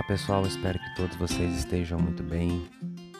Olá 0.00 0.06
pessoal, 0.06 0.46
espero 0.46 0.78
que 0.78 0.94
todos 0.94 1.14
vocês 1.16 1.58
estejam 1.58 1.98
muito 1.98 2.22
bem. 2.22 2.66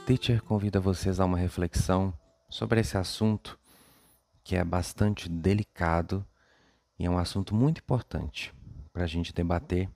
Teacher 0.06 0.42
convida 0.42 0.80
vocês 0.80 1.20
a 1.20 1.26
uma 1.26 1.36
reflexão 1.36 2.10
sobre 2.48 2.80
esse 2.80 2.96
assunto 2.96 3.58
que 4.42 4.56
é 4.56 4.64
bastante 4.64 5.28
delicado 5.28 6.26
e 6.98 7.04
é 7.04 7.10
um 7.10 7.18
assunto 7.18 7.54
muito 7.54 7.82
importante 7.82 8.54
para 8.94 9.04
a 9.04 9.06
gente 9.06 9.30
debater 9.30 9.90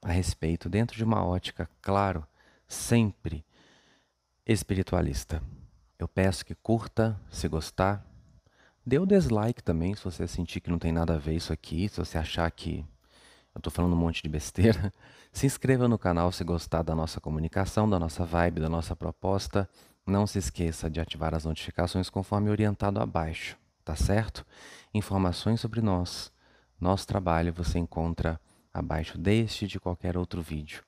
a 0.00 0.10
respeito 0.10 0.70
dentro 0.70 0.96
de 0.96 1.04
uma 1.04 1.22
ótica, 1.22 1.68
claro, 1.82 2.26
sempre 2.66 3.44
espiritualista. 4.46 5.42
Eu 5.98 6.08
peço 6.08 6.46
que 6.46 6.54
curta, 6.54 7.20
se 7.30 7.48
gostar. 7.48 8.02
Dê 8.84 8.98
o 8.98 9.04
dislike 9.04 9.62
também, 9.62 9.94
se 9.94 10.02
você 10.02 10.26
sentir 10.26 10.62
que 10.62 10.70
não 10.70 10.78
tem 10.78 10.90
nada 10.90 11.16
a 11.16 11.18
ver 11.18 11.34
isso 11.34 11.52
aqui, 11.52 11.86
se 11.86 11.98
você 11.98 12.16
achar 12.16 12.50
que 12.50 12.82
eu 13.54 13.58
estou 13.58 13.72
falando 13.72 13.92
um 13.94 13.96
monte 13.96 14.22
de 14.22 14.28
besteira. 14.28 14.92
Se 15.32 15.46
inscreva 15.46 15.86
no 15.86 15.98
canal 15.98 16.32
se 16.32 16.42
gostar 16.42 16.82
da 16.82 16.94
nossa 16.94 17.20
comunicação, 17.20 17.88
da 17.88 17.98
nossa 17.98 18.24
vibe, 18.24 18.60
da 18.60 18.68
nossa 18.68 18.96
proposta. 18.96 19.68
Não 20.04 20.26
se 20.26 20.38
esqueça 20.38 20.90
de 20.90 21.00
ativar 21.00 21.34
as 21.36 21.44
notificações 21.44 22.10
conforme 22.10 22.50
orientado 22.50 23.00
abaixo, 23.00 23.56
tá 23.84 23.94
certo? 23.94 24.44
Informações 24.92 25.60
sobre 25.60 25.80
nós, 25.80 26.32
nosso 26.80 27.06
trabalho 27.06 27.52
você 27.52 27.78
encontra 27.78 28.40
abaixo 28.74 29.16
deste 29.16 29.66
e 29.66 29.68
de 29.68 29.78
qualquer 29.78 30.16
outro 30.16 30.42
vídeo 30.42 30.82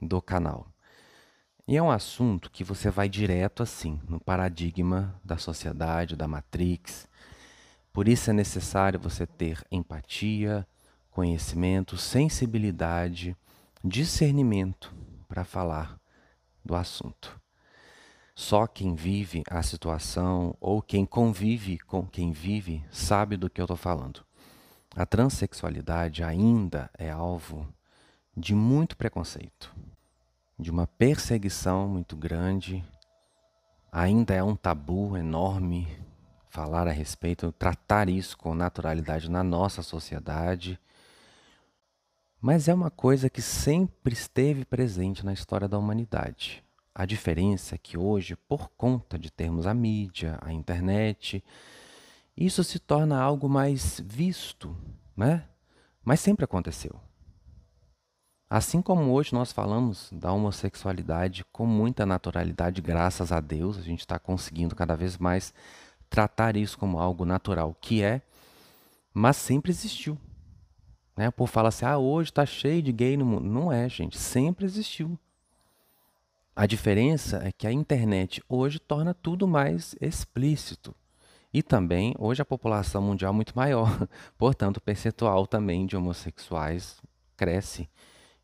do 0.00 0.22
canal. 0.22 0.66
E 1.66 1.76
é 1.76 1.82
um 1.82 1.90
assunto 1.90 2.50
que 2.50 2.64
você 2.64 2.90
vai 2.90 3.08
direto 3.08 3.62
assim, 3.62 4.00
no 4.08 4.18
paradigma 4.18 5.14
da 5.24 5.36
sociedade, 5.36 6.16
da 6.16 6.26
Matrix. 6.26 7.06
Por 7.92 8.08
isso 8.08 8.30
é 8.30 8.32
necessário 8.32 8.98
você 8.98 9.26
ter 9.26 9.64
empatia, 9.70 10.66
conhecimento, 11.12 11.96
sensibilidade, 11.96 13.36
discernimento 13.84 14.92
para 15.28 15.44
falar 15.44 16.00
do 16.64 16.74
assunto. 16.74 17.40
Só 18.34 18.66
quem 18.66 18.94
vive 18.94 19.42
a 19.48 19.62
situação 19.62 20.56
ou 20.58 20.80
quem 20.80 21.04
convive 21.04 21.78
com 21.78 22.06
quem 22.06 22.32
vive 22.32 22.82
sabe 22.90 23.36
do 23.36 23.50
que 23.50 23.60
eu 23.60 23.64
estou 23.64 23.76
falando. 23.76 24.24
A 24.96 25.04
transexualidade 25.04 26.24
ainda 26.24 26.90
é 26.98 27.10
alvo 27.10 27.68
de 28.34 28.54
muito 28.54 28.96
preconceito, 28.96 29.74
de 30.58 30.70
uma 30.70 30.86
perseguição 30.86 31.86
muito 31.88 32.16
grande. 32.16 32.82
Ainda 33.90 34.34
é 34.34 34.42
um 34.42 34.56
tabu 34.56 35.16
enorme 35.16 35.86
falar 36.48 36.88
a 36.88 36.92
respeito, 36.92 37.52
tratar 37.52 38.08
isso 38.08 38.36
com 38.38 38.54
naturalidade 38.54 39.30
na 39.30 39.42
nossa 39.42 39.82
sociedade 39.82 40.80
mas 42.42 42.66
é 42.66 42.74
uma 42.74 42.90
coisa 42.90 43.30
que 43.30 43.40
sempre 43.40 44.12
esteve 44.12 44.64
presente 44.64 45.24
na 45.24 45.32
história 45.32 45.68
da 45.68 45.78
humanidade. 45.78 46.64
A 46.92 47.06
diferença 47.06 47.76
é 47.76 47.78
que 47.78 47.96
hoje, 47.96 48.34
por 48.34 48.68
conta 48.76 49.16
de 49.16 49.30
termos 49.30 49.64
a 49.64 49.72
mídia, 49.72 50.40
a 50.42 50.52
internet, 50.52 51.42
isso 52.36 52.64
se 52.64 52.80
torna 52.80 53.20
algo 53.20 53.48
mais 53.48 54.02
visto, 54.04 54.76
né? 55.16 55.44
Mas 56.04 56.18
sempre 56.18 56.44
aconteceu. 56.44 57.00
Assim 58.50 58.82
como 58.82 59.12
hoje 59.12 59.32
nós 59.32 59.52
falamos 59.52 60.10
da 60.12 60.32
homossexualidade 60.32 61.44
com 61.52 61.64
muita 61.64 62.04
naturalidade, 62.04 62.82
graças 62.82 63.30
a 63.30 63.40
Deus, 63.40 63.78
a 63.78 63.82
gente 63.82 64.00
está 64.00 64.18
conseguindo 64.18 64.74
cada 64.74 64.96
vez 64.96 65.16
mais 65.16 65.54
tratar 66.10 66.56
isso 66.56 66.76
como 66.76 66.98
algo 66.98 67.24
natural, 67.24 67.74
que 67.80 68.02
é, 68.02 68.20
mas 69.14 69.36
sempre 69.36 69.70
existiu. 69.70 70.18
Né? 71.16 71.28
O 71.28 71.32
povo 71.32 71.60
assim, 71.60 71.84
ah, 71.84 71.98
hoje 71.98 72.30
está 72.30 72.46
cheio 72.46 72.82
de 72.82 72.92
gay 72.92 73.16
no 73.16 73.24
mundo. 73.24 73.44
Não 73.44 73.72
é, 73.72 73.88
gente, 73.88 74.18
sempre 74.18 74.64
existiu. 74.64 75.18
A 76.54 76.66
diferença 76.66 77.40
é 77.44 77.50
que 77.50 77.66
a 77.66 77.72
internet 77.72 78.42
hoje 78.48 78.78
torna 78.78 79.14
tudo 79.14 79.48
mais 79.48 79.94
explícito. 80.00 80.94
E 81.52 81.62
também, 81.62 82.14
hoje 82.18 82.40
a 82.40 82.46
população 82.46 83.02
mundial 83.02 83.32
é 83.32 83.36
muito 83.36 83.52
maior, 83.54 84.08
portanto, 84.38 84.78
o 84.78 84.80
percentual 84.80 85.46
também 85.46 85.84
de 85.84 85.96
homossexuais 85.96 87.00
cresce 87.36 87.88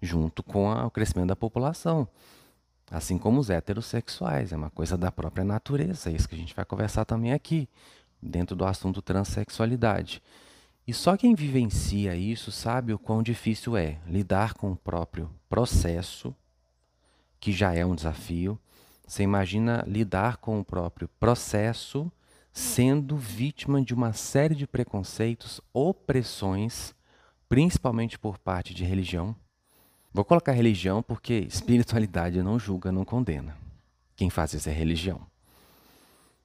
junto 0.01 0.43
com 0.43 0.71
a, 0.71 0.87
o 0.87 0.91
crescimento 0.91 1.28
da 1.28 1.37
população. 1.37 2.07
Assim 2.91 3.19
como 3.19 3.41
os 3.41 3.51
heterossexuais, 3.51 4.53
é 4.53 4.57
uma 4.57 4.71
coisa 4.71 4.97
da 4.97 5.11
própria 5.11 5.45
natureza, 5.45 6.11
é 6.11 6.15
isso 6.15 6.28
que 6.28 6.34
a 6.34 6.39
gente 6.39 6.55
vai 6.55 6.65
conversar 6.65 7.05
também 7.05 7.33
aqui, 7.33 7.69
dentro 8.23 8.57
do 8.57 8.65
assunto 8.65 9.03
transexualidade. 9.03 10.23
E 10.88 10.94
só 10.94 11.19
quem 11.19 11.34
vivencia 11.34 12.16
isso 12.16 12.50
sabe 12.50 12.94
o 12.94 12.99
quão 12.99 13.22
difícil 13.22 13.76
é 13.76 13.99
lidar 14.06 14.54
com 14.54 14.72
o 14.72 14.76
próprio 14.76 15.31
processo, 15.47 16.34
que 17.38 17.53
já 17.53 17.75
é 17.75 17.84
um 17.84 17.94
desafio. 17.94 18.59
Você 19.06 19.22
imagina 19.22 19.84
lidar 19.87 20.38
com 20.38 20.59
o 20.59 20.65
próprio 20.65 21.06
processo 21.21 22.10
sendo 22.54 23.19
vítima 23.19 23.82
de 23.82 23.93
uma 23.93 24.15
série 24.15 24.54
de 24.54 24.66
preconceitos, 24.66 25.60
opressões, 25.75 26.94
principalmente 27.50 28.19
por 28.19 28.38
parte 28.38 28.72
de 28.72 28.82
religião. 28.82 29.37
Vou 30.10 30.25
colocar 30.25 30.53
religião 30.53 31.03
porque 31.03 31.34
espiritualidade 31.47 32.43
não 32.43 32.59
julga, 32.59 32.91
não 32.91 33.04
condena. 33.04 33.54
Quem 34.16 34.31
faz 34.31 34.54
isso 34.54 34.71
é 34.71 34.72
religião. 34.72 35.21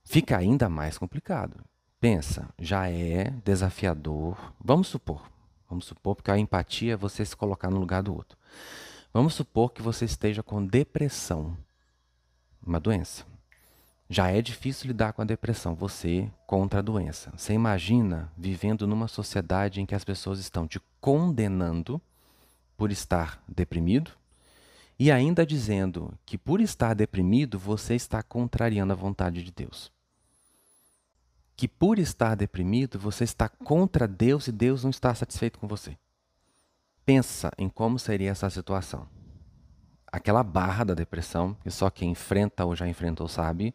Fica 0.04 0.38
ainda 0.38 0.68
mais 0.68 0.98
complicado. 0.98 1.64
Pensa, 2.04 2.50
já 2.60 2.90
é 2.90 3.30
desafiador. 3.46 4.54
Vamos 4.62 4.90
supor, 4.90 5.22
vamos 5.70 5.86
supor, 5.86 6.18
porque 6.18 6.32
a 6.32 6.38
empatia 6.38 6.96
é 6.96 6.98
você 6.98 7.24
se 7.24 7.34
colocar 7.34 7.70
no 7.70 7.80
lugar 7.80 8.04
do 8.04 8.14
outro. 8.14 8.38
Vamos 9.14 9.36
supor 9.36 9.72
que 9.72 9.82
você 9.82 10.04
esteja 10.04 10.44
com 10.44 10.66
depressão, 10.66 11.58
uma 12.62 12.78
doença. 12.78 13.26
Já 14.10 14.30
é 14.30 14.42
difícil 14.42 14.88
lidar 14.88 15.14
com 15.14 15.22
a 15.22 15.26
depressão, 15.26 15.76
você 15.76 16.30
contra 16.46 16.80
a 16.80 16.82
doença. 16.82 17.32
Você 17.38 17.54
imagina 17.54 18.30
vivendo 18.38 18.86
numa 18.86 19.08
sociedade 19.08 19.80
em 19.80 19.86
que 19.86 19.96
as 19.96 20.04
pessoas 20.04 20.40
estão 20.40 20.68
te 20.68 20.82
condenando 21.00 22.02
por 22.76 22.92
estar 22.92 23.42
deprimido 23.48 24.12
e 25.00 25.10
ainda 25.10 25.46
dizendo 25.46 26.14
que 26.26 26.38
por 26.38 26.60
estar 26.60 26.94
deprimido 26.96 27.58
você 27.58 27.96
está 27.96 28.22
contrariando 28.22 28.92
a 28.92 28.98
vontade 28.98 29.42
de 29.42 29.54
Deus 29.54 29.93
que 31.56 31.68
por 31.68 32.00
estar 32.00 32.36
deprimido 32.36 32.98
você 32.98 33.24
está 33.24 33.48
contra 33.48 34.08
Deus 34.08 34.48
e 34.48 34.52
Deus 34.52 34.84
não 34.84 34.90
está 34.90 35.14
satisfeito 35.14 35.60
com 35.60 35.68
você. 35.68 35.98
Pensa 37.06 37.52
em 37.58 37.70
como 37.70 38.00
seria 38.00 38.32
essa 38.32 38.50
situação. 38.50 39.08
Aquela 40.12 40.44
barra 40.44 40.84
da 40.84 40.94
depressão, 40.94 41.56
que 41.64 41.70
só 41.70 41.90
quem 41.90 42.12
enfrenta 42.12 42.66
ou 42.66 42.76
já 42.76 42.88
enfrentou 42.88 43.28
sabe. 43.28 43.74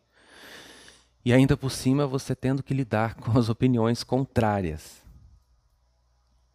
E 1.25 1.33
ainda 1.33 1.57
por 1.57 1.71
cima 1.71 2.07
você 2.07 2.35
tendo 2.35 2.63
que 2.63 2.75
lidar 2.75 3.15
com 3.15 3.39
as 3.39 3.49
opiniões 3.49 4.03
contrárias, 4.03 5.03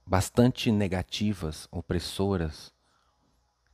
bastante 0.05 0.71
negativas, 0.71 1.67
opressoras, 1.71 2.73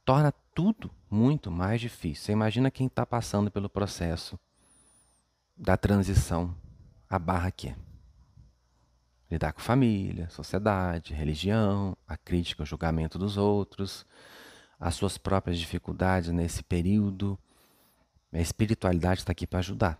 torna 0.03 0.31
tudo 0.53 0.91
muito 1.09 1.49
mais 1.49 1.79
difícil. 1.79 2.25
Você 2.25 2.31
imagina 2.31 2.69
quem 2.69 2.87
está 2.87 3.05
passando 3.05 3.49
pelo 3.49 3.69
processo 3.69 4.37
da 5.55 5.77
transição 5.77 6.55
a 7.09 7.17
barra 7.17 7.47
aqui. 7.47 7.75
Lidar 9.29 9.53
com 9.53 9.61
família, 9.61 10.29
sociedade, 10.29 11.13
religião, 11.13 11.97
a 12.07 12.15
crítica, 12.17 12.63
o 12.63 12.65
julgamento 12.65 13.17
dos 13.17 13.37
outros, 13.37 14.05
as 14.79 14.95
suas 14.95 15.17
próprias 15.17 15.57
dificuldades 15.57 16.29
nesse 16.31 16.63
período. 16.63 17.37
A 18.31 18.39
espiritualidade 18.39 19.21
está 19.21 19.31
aqui 19.31 19.47
para 19.47 19.59
ajudar. 19.59 19.99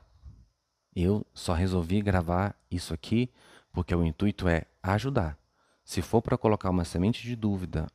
Eu 0.96 1.26
só 1.34 1.54
resolvi 1.54 2.02
gravar 2.02 2.56
isso 2.70 2.94
aqui 2.94 3.30
porque 3.72 3.94
o 3.94 4.04
intuito 4.04 4.48
é 4.48 4.64
ajudar. 4.82 5.38
Se 5.84 6.02
for 6.04 6.22
para 6.22 6.38
colocar 6.38 6.70
uma 6.70 6.86
semente 6.86 7.24
de 7.24 7.36
dúvida, 7.36 7.88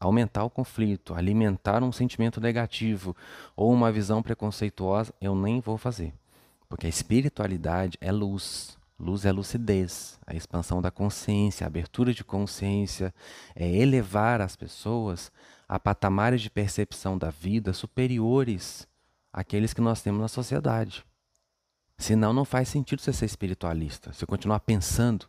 aumentar 0.00 0.42
o 0.42 0.50
conflito, 0.50 1.14
alimentar 1.14 1.84
um 1.84 1.92
sentimento 1.92 2.40
negativo 2.40 3.16
ou 3.54 3.72
uma 3.72 3.92
visão 3.92 4.22
preconceituosa, 4.22 5.14
eu 5.20 5.36
nem 5.36 5.60
vou 5.60 5.78
fazer. 5.78 6.12
Porque 6.68 6.86
a 6.86 6.90
espiritualidade 6.90 7.96
é 8.00 8.12
luz. 8.12 8.76
Luz 8.98 9.24
é 9.24 9.30
lucidez, 9.30 10.18
a 10.26 10.34
expansão 10.34 10.82
da 10.82 10.90
consciência, 10.90 11.64
a 11.64 11.68
abertura 11.68 12.12
de 12.12 12.24
consciência, 12.24 13.14
é 13.54 13.68
elevar 13.76 14.40
as 14.40 14.56
pessoas 14.56 15.30
a 15.68 15.78
patamares 15.78 16.42
de 16.42 16.50
percepção 16.50 17.16
da 17.16 17.30
vida 17.30 17.72
superiores 17.72 18.88
àqueles 19.32 19.72
que 19.72 19.80
nós 19.80 20.02
temos 20.02 20.20
na 20.20 20.26
sociedade. 20.26 21.04
Senão, 21.96 22.32
não 22.32 22.44
faz 22.44 22.68
sentido 22.68 23.00
você 23.00 23.12
ser 23.12 23.26
espiritualista. 23.26 24.12
Se 24.12 24.26
continuar 24.26 24.60
pensando 24.60 25.28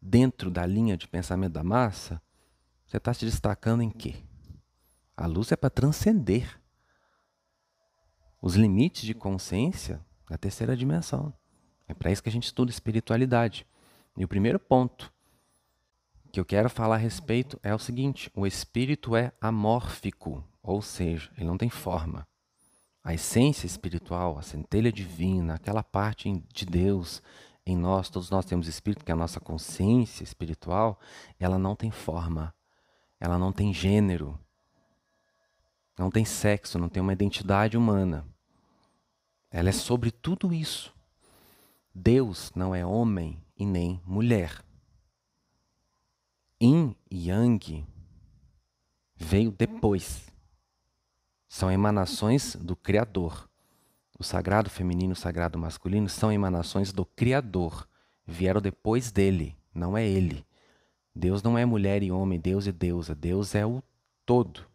dentro 0.00 0.50
da 0.50 0.64
linha 0.64 0.96
de 0.96 1.06
pensamento 1.06 1.52
da 1.52 1.64
massa, 1.64 2.22
você 2.86 2.96
está 2.96 3.12
se 3.12 3.24
destacando 3.24 3.82
em 3.82 3.90
quê? 3.90 4.16
A 5.16 5.26
luz 5.26 5.52
é 5.52 5.56
para 5.56 5.68
transcender 5.68 6.58
os 8.40 8.54
limites 8.54 9.02
de 9.02 9.12
consciência 9.12 10.00
da 10.30 10.38
terceira 10.38 10.76
dimensão. 10.76 11.34
É 11.88 11.92
para 11.92 12.12
isso 12.12 12.22
que 12.22 12.28
a 12.28 12.32
gente 12.32 12.44
estuda 12.44 12.70
espiritualidade. 12.70 13.66
E 14.16 14.24
o 14.24 14.28
primeiro 14.28 14.60
ponto 14.60 15.12
que 16.30 16.38
eu 16.38 16.44
quero 16.44 16.70
falar 16.70 16.94
a 16.94 16.98
respeito 16.98 17.58
é 17.64 17.74
o 17.74 17.78
seguinte: 17.80 18.30
o 18.32 18.46
espírito 18.46 19.16
é 19.16 19.32
amórfico, 19.40 20.44
ou 20.62 20.80
seja, 20.80 21.28
ele 21.36 21.46
não 21.46 21.58
tem 21.58 21.68
forma. 21.68 22.26
A 23.02 23.12
essência 23.12 23.66
espiritual, 23.66 24.38
a 24.38 24.42
centelha 24.42 24.92
divina, 24.92 25.54
aquela 25.54 25.82
parte 25.82 26.32
de 26.52 26.64
Deus 26.64 27.20
em 27.66 27.76
nós, 27.76 28.08
todos 28.08 28.30
nós 28.30 28.44
temos 28.44 28.68
espírito, 28.68 29.04
que 29.04 29.10
é 29.10 29.14
a 29.14 29.16
nossa 29.16 29.40
consciência 29.40 30.22
espiritual, 30.22 31.00
ela 31.40 31.58
não 31.58 31.74
tem 31.74 31.90
forma, 31.90 32.54
ela 33.18 33.36
não 33.38 33.52
tem 33.52 33.74
gênero, 33.74 34.38
não 35.98 36.10
tem 36.10 36.24
sexo, 36.24 36.78
não 36.78 36.88
tem 36.88 37.02
uma 37.02 37.12
identidade 37.12 37.76
humana. 37.76 38.24
Ela 39.50 39.70
é 39.70 39.72
sobre 39.72 40.10
tudo 40.10 40.52
isso. 40.52 40.94
Deus 41.94 42.52
não 42.54 42.74
é 42.74 42.86
homem 42.86 43.42
e 43.56 43.66
nem 43.66 44.00
mulher. 44.06 44.64
Yin 46.62 46.94
e 47.10 47.28
Yang 47.28 47.86
veio 49.16 49.50
depois. 49.50 50.30
São 51.48 51.70
emanações 51.70 52.54
do 52.54 52.76
Criador. 52.76 53.48
O 54.18 54.22
sagrado 54.22 54.70
feminino 54.70 55.12
e 55.12 55.14
o 55.14 55.16
sagrado 55.16 55.58
masculino 55.58 56.08
são 56.08 56.30
emanações 56.30 56.92
do 56.92 57.04
Criador. 57.04 57.88
Vieram 58.26 58.60
depois 58.60 59.10
dele, 59.10 59.56
não 59.74 59.96
é 59.96 60.06
ele. 60.06 60.46
Deus 61.14 61.42
não 61.42 61.58
é 61.58 61.64
mulher 61.64 62.02
e 62.02 62.12
homem, 62.12 62.38
Deus 62.38 62.66
e 62.66 62.72
deusa. 62.72 63.14
Deus 63.14 63.54
é 63.54 63.66
o 63.66 63.82
todo, 64.24 64.69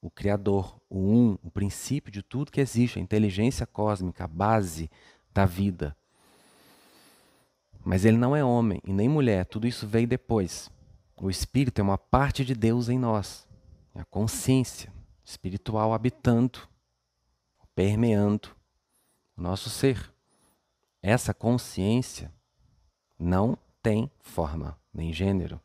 o 0.00 0.10
Criador, 0.10 0.80
o 0.88 0.98
um, 0.98 1.38
o 1.42 1.50
princípio 1.50 2.12
de 2.12 2.22
tudo 2.22 2.52
que 2.52 2.60
existe, 2.60 2.98
a 2.98 3.02
inteligência 3.02 3.66
cósmica, 3.66 4.24
a 4.24 4.28
base 4.28 4.90
da 5.32 5.44
vida. 5.44 5.96
Mas 7.84 8.04
ele 8.04 8.16
não 8.16 8.34
é 8.34 8.44
homem 8.44 8.80
e 8.84 8.92
nem 8.92 9.08
mulher, 9.08 9.46
tudo 9.46 9.66
isso 9.66 9.86
veio 9.86 10.06
depois. 10.06 10.70
O 11.16 11.28
Espírito 11.28 11.80
é 11.80 11.82
uma 11.82 11.98
parte 11.98 12.44
de 12.44 12.54
Deus 12.54 12.88
em 12.88 12.98
nós, 12.98 13.46
é 13.94 14.00
a 14.00 14.04
consciência 14.04 14.92
espiritual 15.24 15.92
habitando, 15.92 16.60
permeando 17.74 18.50
o 19.36 19.42
nosso 19.42 19.68
ser. 19.68 20.12
Essa 21.02 21.34
consciência 21.34 22.32
não 23.18 23.58
tem 23.82 24.10
forma 24.20 24.78
nem 24.92 25.12
gênero. 25.12 25.60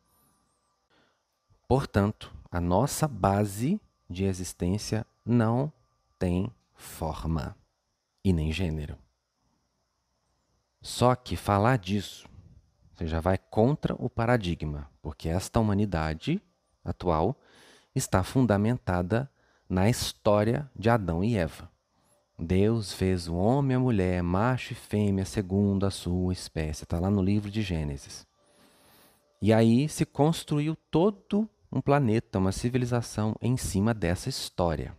Portanto, 1.68 2.33
a 2.51 2.59
nossa 2.59 3.07
base 3.07 3.79
de 4.13 4.24
existência 4.24 5.06
não 5.25 5.71
tem 6.18 6.50
forma 6.74 7.57
e 8.24 8.31
nem 8.31 8.51
gênero. 8.51 8.98
Só 10.81 11.15
que 11.15 11.36
falar 11.36 11.77
disso 11.77 12.27
você 12.94 13.07
já 13.07 13.19
vai 13.19 13.38
contra 13.38 13.95
o 13.95 14.10
paradigma, 14.10 14.89
porque 15.01 15.27
esta 15.27 15.60
humanidade 15.60 16.42
atual 16.86 17.36
está 17.95 18.24
fundamentada 18.24 19.30
na 19.68 19.89
história 19.89 20.69
de 20.75 20.89
Adão 20.89 21.24
e 21.24 21.36
Eva. 21.36 21.69
Deus 22.38 22.94
fez 22.94 23.27
o 23.27 23.36
homem 23.36 23.74
e 23.74 23.75
a 23.75 23.80
mulher, 23.80 24.21
macho 24.21 24.74
e 24.74 24.75
fêmea, 24.75 25.25
segundo 25.25 25.86
a 25.86 25.92
sua 25.92 26.33
espécie. 26.33 26.83
Está 26.83 27.00
lá 27.00 27.10
no 27.10 27.21
livro 27.21 27.50
de 27.50 27.62
Gênesis. 27.62 28.27
E 29.42 29.51
aí 29.51 29.89
se 29.89 30.06
construiu 30.06 30.75
todo 30.89 31.50
um 31.74 31.81
planeta, 31.81 32.38
uma 32.38 32.52
civilização 32.52 33.36
em 33.42 33.58
cima 33.58 33.96
dessa 33.96 34.30
história. 34.30 34.96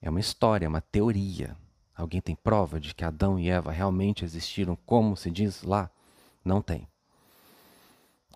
É 0.00 0.08
uma 0.08 0.20
história, 0.20 0.68
uma 0.68 0.80
teoria. 0.80 1.56
Alguém 1.92 2.20
tem 2.20 2.36
prova 2.36 2.78
de 2.78 2.94
que 2.94 3.04
Adão 3.04 3.36
e 3.36 3.50
Eva 3.50 3.72
realmente 3.72 4.24
existiram 4.24 4.76
como 4.86 5.16
se 5.16 5.28
diz 5.28 5.64
lá? 5.64 5.90
Não 6.44 6.62
tem. 6.62 6.86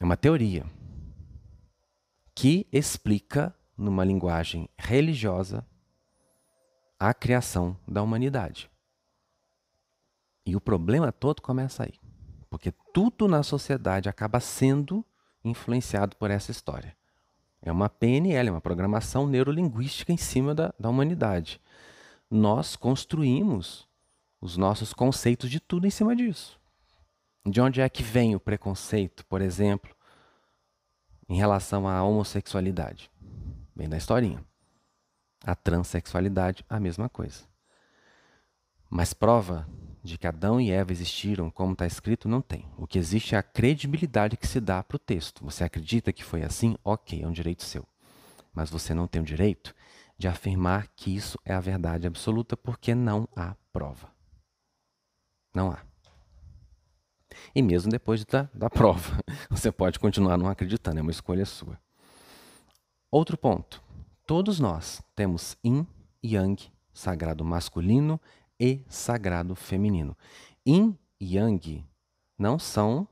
É 0.01 0.05
uma 0.05 0.17
teoria 0.17 0.67
que 2.35 2.67
explica, 2.73 3.55
numa 3.79 4.05
linguagem 4.05 4.69
religiosa, 4.77 5.65
a 6.99 7.15
criação 7.15 7.79
da 7.87 8.03
humanidade. 8.03 8.69
E 10.45 10.57
o 10.57 10.61
problema 10.61 11.13
todo 11.13 11.41
começa 11.41 11.85
aí. 11.85 11.95
Porque 12.51 12.73
tudo 12.93 13.29
na 13.29 13.45
sociedade 13.45 14.09
acaba 14.09 14.41
sendo 14.41 15.05
influenciado 15.45 16.17
por 16.17 16.31
essa 16.31 16.51
história. 16.51 16.97
É 17.62 17.73
uma 17.73 17.88
PNL, 17.88 18.50
uma 18.50 18.61
programação 18.61 19.26
neurolinguística 19.26 20.12
em 20.12 20.17
cima 20.17 20.55
da, 20.55 20.73
da 20.79 20.88
humanidade. 20.88 21.61
Nós 22.31 22.76
construímos 22.76 23.88
os 24.41 24.56
nossos 24.56 24.93
conceitos 24.93 25.50
de 25.50 25.58
tudo 25.58 25.87
em 25.87 25.91
cima 25.91 26.14
disso. 26.14 26.61
De 27.44 27.61
onde 27.61 27.81
é 27.81 27.88
que 27.88 28.03
vem 28.03 28.35
o 28.35 28.41
preconceito, 28.41 29.25
por 29.26 29.41
exemplo, 29.41 29.94
em 31.29 31.37
relação 31.37 31.88
à 31.88 32.03
homossexualidade? 32.03 33.11
Vem 33.75 33.88
da 33.88 33.97
historinha. 33.97 34.44
A 35.44 35.55
transexualidade, 35.55 36.64
a 36.69 36.81
mesma 36.81 37.09
coisa. 37.09 37.44
Mas 38.91 39.12
prova 39.12 39.69
de 40.06 40.17
que 40.17 40.26
Adão 40.26 40.61
e 40.61 40.70
Eva 40.70 40.93
existiram 40.93 41.50
como 41.50 41.73
está 41.73 41.87
escrito, 41.87 42.29
não 42.29 42.41
tem. 42.41 42.64
O 42.79 42.87
que 42.87 42.99
existe 42.99 43.35
é 43.35 43.38
a 43.38 43.43
credibilidade 43.43 44.37
que 44.37 44.47
se 44.47 44.61
dá 44.61 44.82
para 44.82 44.97
o 44.97 44.99
texto. 44.99 45.44
Você 45.44 45.64
acredita 45.64 46.12
que 46.12 46.25
foi 46.25 46.43
assim? 46.43 46.76
Ok, 46.85 47.23
é 47.23 47.26
um 47.26 47.32
direito 47.32 47.64
seu. 47.64 47.85
Mas 48.55 48.70
você 48.70 48.94
não 48.94 49.06
tem 49.06 49.20
o 49.20 49.25
direito 49.25 49.75
de 50.17 50.29
afirmar 50.29 50.88
que 50.97 51.14
isso 51.14 51.38
é 51.44 51.53
a 51.53 51.61
verdade 51.61 52.06
absoluta 52.06 52.56
porque 52.56 52.94
não 52.94 53.29
há 53.37 53.55
prova. 53.73 54.11
Não 55.55 55.70
há. 55.70 55.81
E 57.55 57.61
mesmo 57.61 57.91
depois 57.91 58.25
da, 58.25 58.49
da 58.55 58.70
prova, 58.70 59.19
você 59.50 59.70
pode 59.70 59.99
continuar 59.99 60.38
não 60.38 60.49
acreditando, 60.49 60.99
é 60.99 61.02
uma 61.02 61.11
escolha 61.11 61.44
sua. 61.44 61.79
Outro 63.11 63.37
ponto. 63.37 63.82
Todos 64.26 64.59
nós 64.59 65.02
temos 65.14 65.56
yin 65.64 65.87
e 66.23 66.35
yang, 66.35 66.70
sagrado 66.93 67.44
masculino 67.44 68.20
e 68.58 68.81
sagrado 68.88 69.55
feminino. 69.55 70.17
Yin 70.67 70.97
e 71.20 71.37
yang 71.37 71.85
não 72.38 72.58
são 72.58 73.06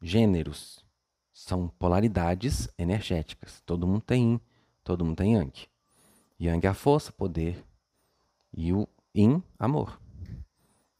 gêneros, 0.00 0.84
são 1.32 1.68
polaridades 1.78 2.68
energéticas. 2.78 3.62
Todo 3.64 3.86
mundo 3.86 4.02
tem 4.02 4.32
yin, 4.32 4.40
todo 4.84 5.04
mundo 5.04 5.16
tem 5.16 5.34
yang. 5.34 5.68
Yang 6.40 6.66
é 6.66 6.70
a 6.70 6.74
força, 6.74 7.12
poder, 7.12 7.64
e 8.56 8.72
o 8.72 8.86
yin, 9.14 9.42
amor. 9.58 10.00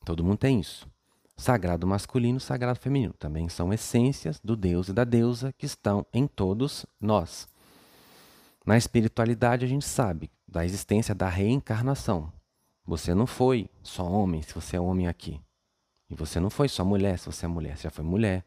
Todo 0.04 0.24
mundo 0.24 0.38
tem 0.38 0.60
isso. 0.60 0.88
Sagrado 1.36 1.86
masculino, 1.86 2.40
sagrado 2.40 2.80
feminino 2.80 3.12
também 3.12 3.48
são 3.48 3.72
essências 3.72 4.40
do 4.40 4.56
Deus 4.56 4.88
e 4.88 4.92
da 4.92 5.04
deusa 5.04 5.52
que 5.56 5.66
estão 5.66 6.04
em 6.12 6.26
todos 6.26 6.84
nós. 7.00 7.46
Na 8.66 8.76
espiritualidade, 8.76 9.64
a 9.64 9.68
gente 9.68 9.84
sabe 9.84 10.30
da 10.46 10.64
existência 10.64 11.14
da 11.14 11.28
reencarnação. 11.28 12.32
Você 12.88 13.14
não 13.14 13.26
foi 13.26 13.68
só 13.82 14.02
homem 14.02 14.40
se 14.40 14.54
você 14.54 14.76
é 14.76 14.80
homem 14.80 15.08
aqui. 15.08 15.38
E 16.08 16.14
você 16.14 16.40
não 16.40 16.48
foi 16.48 16.70
só 16.70 16.82
mulher 16.82 17.18
se 17.18 17.26
você 17.26 17.44
é 17.44 17.48
mulher. 17.48 17.76
Você 17.76 17.82
já 17.82 17.90
foi 17.90 18.02
mulher, 18.02 18.46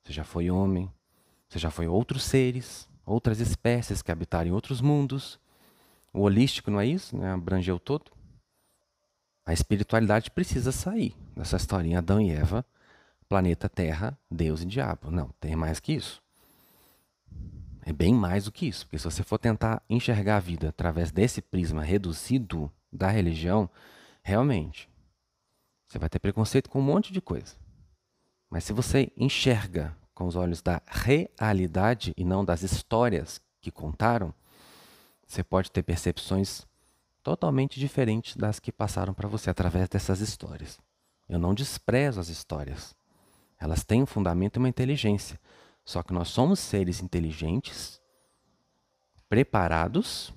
você 0.00 0.12
já 0.12 0.22
foi 0.22 0.48
homem, 0.48 0.88
você 1.48 1.58
já 1.58 1.72
foi 1.72 1.88
outros 1.88 2.22
seres, 2.22 2.88
outras 3.04 3.40
espécies 3.40 4.00
que 4.00 4.12
habitaram 4.12 4.48
em 4.48 4.52
outros 4.52 4.80
mundos. 4.80 5.40
O 6.12 6.20
holístico 6.20 6.70
não 6.70 6.78
é 6.78 6.86
isso? 6.86 7.16
Né? 7.16 7.32
Abrangeu 7.32 7.80
todo. 7.80 8.12
A 9.44 9.52
espiritualidade 9.52 10.30
precisa 10.30 10.70
sair 10.70 11.16
dessa 11.34 11.56
historinha 11.56 11.98
Adão 11.98 12.20
e 12.20 12.30
Eva, 12.30 12.64
planeta 13.28 13.68
Terra, 13.68 14.16
Deus 14.30 14.62
e 14.62 14.66
diabo. 14.66 15.10
Não, 15.10 15.30
tem 15.40 15.56
mais 15.56 15.80
que 15.80 15.94
isso. 15.94 16.22
É 17.84 17.92
bem 17.92 18.14
mais 18.14 18.44
do 18.44 18.52
que 18.52 18.68
isso, 18.68 18.86
porque 18.86 18.98
se 18.98 19.04
você 19.04 19.24
for 19.24 19.38
tentar 19.38 19.82
enxergar 19.90 20.36
a 20.36 20.40
vida 20.40 20.68
através 20.68 21.10
desse 21.10 21.42
prisma 21.42 21.82
reduzido 21.82 22.70
da 22.92 23.08
religião, 23.08 23.68
realmente 24.22 24.88
você 25.86 25.98
vai 25.98 26.08
ter 26.08 26.20
preconceito 26.20 26.70
com 26.70 26.78
um 26.78 26.82
monte 26.82 27.12
de 27.12 27.20
coisa. 27.20 27.56
Mas 28.48 28.64
se 28.64 28.72
você 28.72 29.10
enxerga 29.16 29.96
com 30.14 30.26
os 30.26 30.36
olhos 30.36 30.62
da 30.62 30.80
realidade 30.86 32.12
e 32.16 32.24
não 32.24 32.44
das 32.44 32.62
histórias 32.62 33.40
que 33.60 33.72
contaram, 33.72 34.32
você 35.26 35.42
pode 35.42 35.70
ter 35.70 35.82
percepções 35.82 36.64
totalmente 37.22 37.78
diferentes 37.78 38.36
das 38.36 38.60
que 38.60 38.70
passaram 38.70 39.12
para 39.12 39.28
você 39.28 39.50
através 39.50 39.88
dessas 39.88 40.20
histórias. 40.20 40.78
Eu 41.28 41.38
não 41.38 41.54
desprezo 41.54 42.20
as 42.20 42.28
histórias. 42.28 42.94
Elas 43.58 43.84
têm 43.84 44.02
um 44.02 44.06
fundamento 44.06 44.56
e 44.56 44.58
uma 44.58 44.68
inteligência. 44.68 45.38
Só 45.84 46.02
que 46.02 46.12
nós 46.12 46.28
somos 46.28 46.60
seres 46.60 47.02
inteligentes, 47.02 48.00
preparados, 49.28 50.32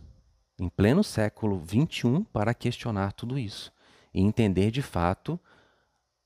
em 0.60 0.70
pleno 0.70 1.04
século 1.04 1.62
XXI, 1.66 2.26
para 2.32 2.54
questionar 2.54 3.14
tudo 3.14 3.38
isso 3.38 3.72
e 4.14 4.22
entender 4.22 4.72
de 4.72 4.82
fato 4.82 5.40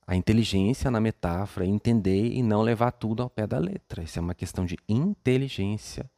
a 0.06 0.16
inteligência 0.16 0.90
na 0.90 1.00
metáfora, 1.00 1.66
entender 1.66 2.32
e 2.32 2.42
não 2.42 2.62
levar 2.62 2.92
tudo 2.92 3.24
ao 3.24 3.30
pé 3.30 3.46
da 3.46 3.58
letra. 3.58 4.04
Isso 4.04 4.20
é 4.20 4.22
uma 4.22 4.36
questão 4.36 4.66
de 4.66 4.78
inteligência, 4.88 6.10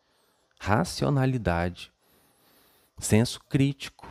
racionalidade, 0.59 1.91
senso 2.99 3.39
crítico, 3.49 4.07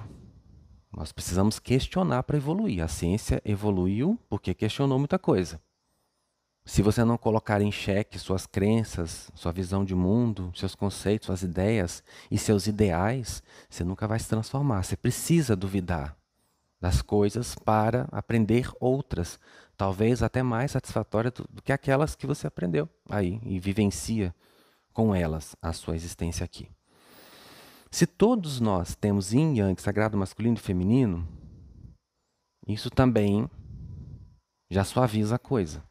nós 0.99 1.13
precisamos 1.13 1.61
questionar 1.61 2.25
para 2.25 2.37
evoluir. 2.37 2.83
A 2.83 2.89
ciência 2.89 3.41
evoluiu 3.45 4.19
porque 4.29 4.53
questionou 4.53 4.99
muita 4.99 5.17
coisa. 5.17 5.61
Se 6.69 6.83
você 6.83 7.03
não 7.03 7.17
colocar 7.17 7.63
em 7.63 7.73
xeque 7.73 8.19
suas 8.19 8.47
crenças, 8.47 9.31
sua 9.35 9.51
visão 9.51 9.87
de 9.87 9.95
mundo, 9.95 10.53
seus 10.55 10.75
conceitos, 10.75 11.25
suas 11.25 11.43
ideias 11.43 12.05
e 12.31 12.37
seus 12.37 12.67
ideais, 12.67 13.43
você 13.71 13.83
nunca 13.83 14.07
vai 14.07 14.19
se 14.19 14.29
transformar. 14.29 14.83
Você 14.83 14.95
precisa 14.95 15.57
duvidar 15.57 16.15
das 16.79 17.01
coisas 17.01 17.55
para 17.55 18.07
aprender 18.13 18.71
outras, 18.79 19.41
talvez 19.79 20.23
até 20.23 20.43
mais 20.43 20.73
satisfatórias 20.73 21.33
do, 21.33 21.63
que 21.63 21.73
aquelas 21.73 22.15
que 22.15 22.27
você 22.27 22.47
aprendeu 22.47 22.87
aí 23.09 23.41
e 23.45 23.59
vivencia 23.59 24.35
com 24.93 25.15
elas 25.15 25.57
a 25.63 25.73
sua 25.73 25.97
existência 25.97 26.45
aqui. 26.45 26.69
Se 27.91 28.07
todos 28.07 28.61
nós 28.61 28.95
temos 28.95 29.33
yin 29.33 29.57
yang, 29.57 29.81
sagrado 29.81 30.19
masculino 30.19 30.59
e 30.59 30.61
feminino, 30.61 31.27
isso 32.67 32.91
também 32.91 33.49
já 34.71 34.85
suaviza 34.85 35.37
a 35.37 35.39
coisa. 35.39 35.88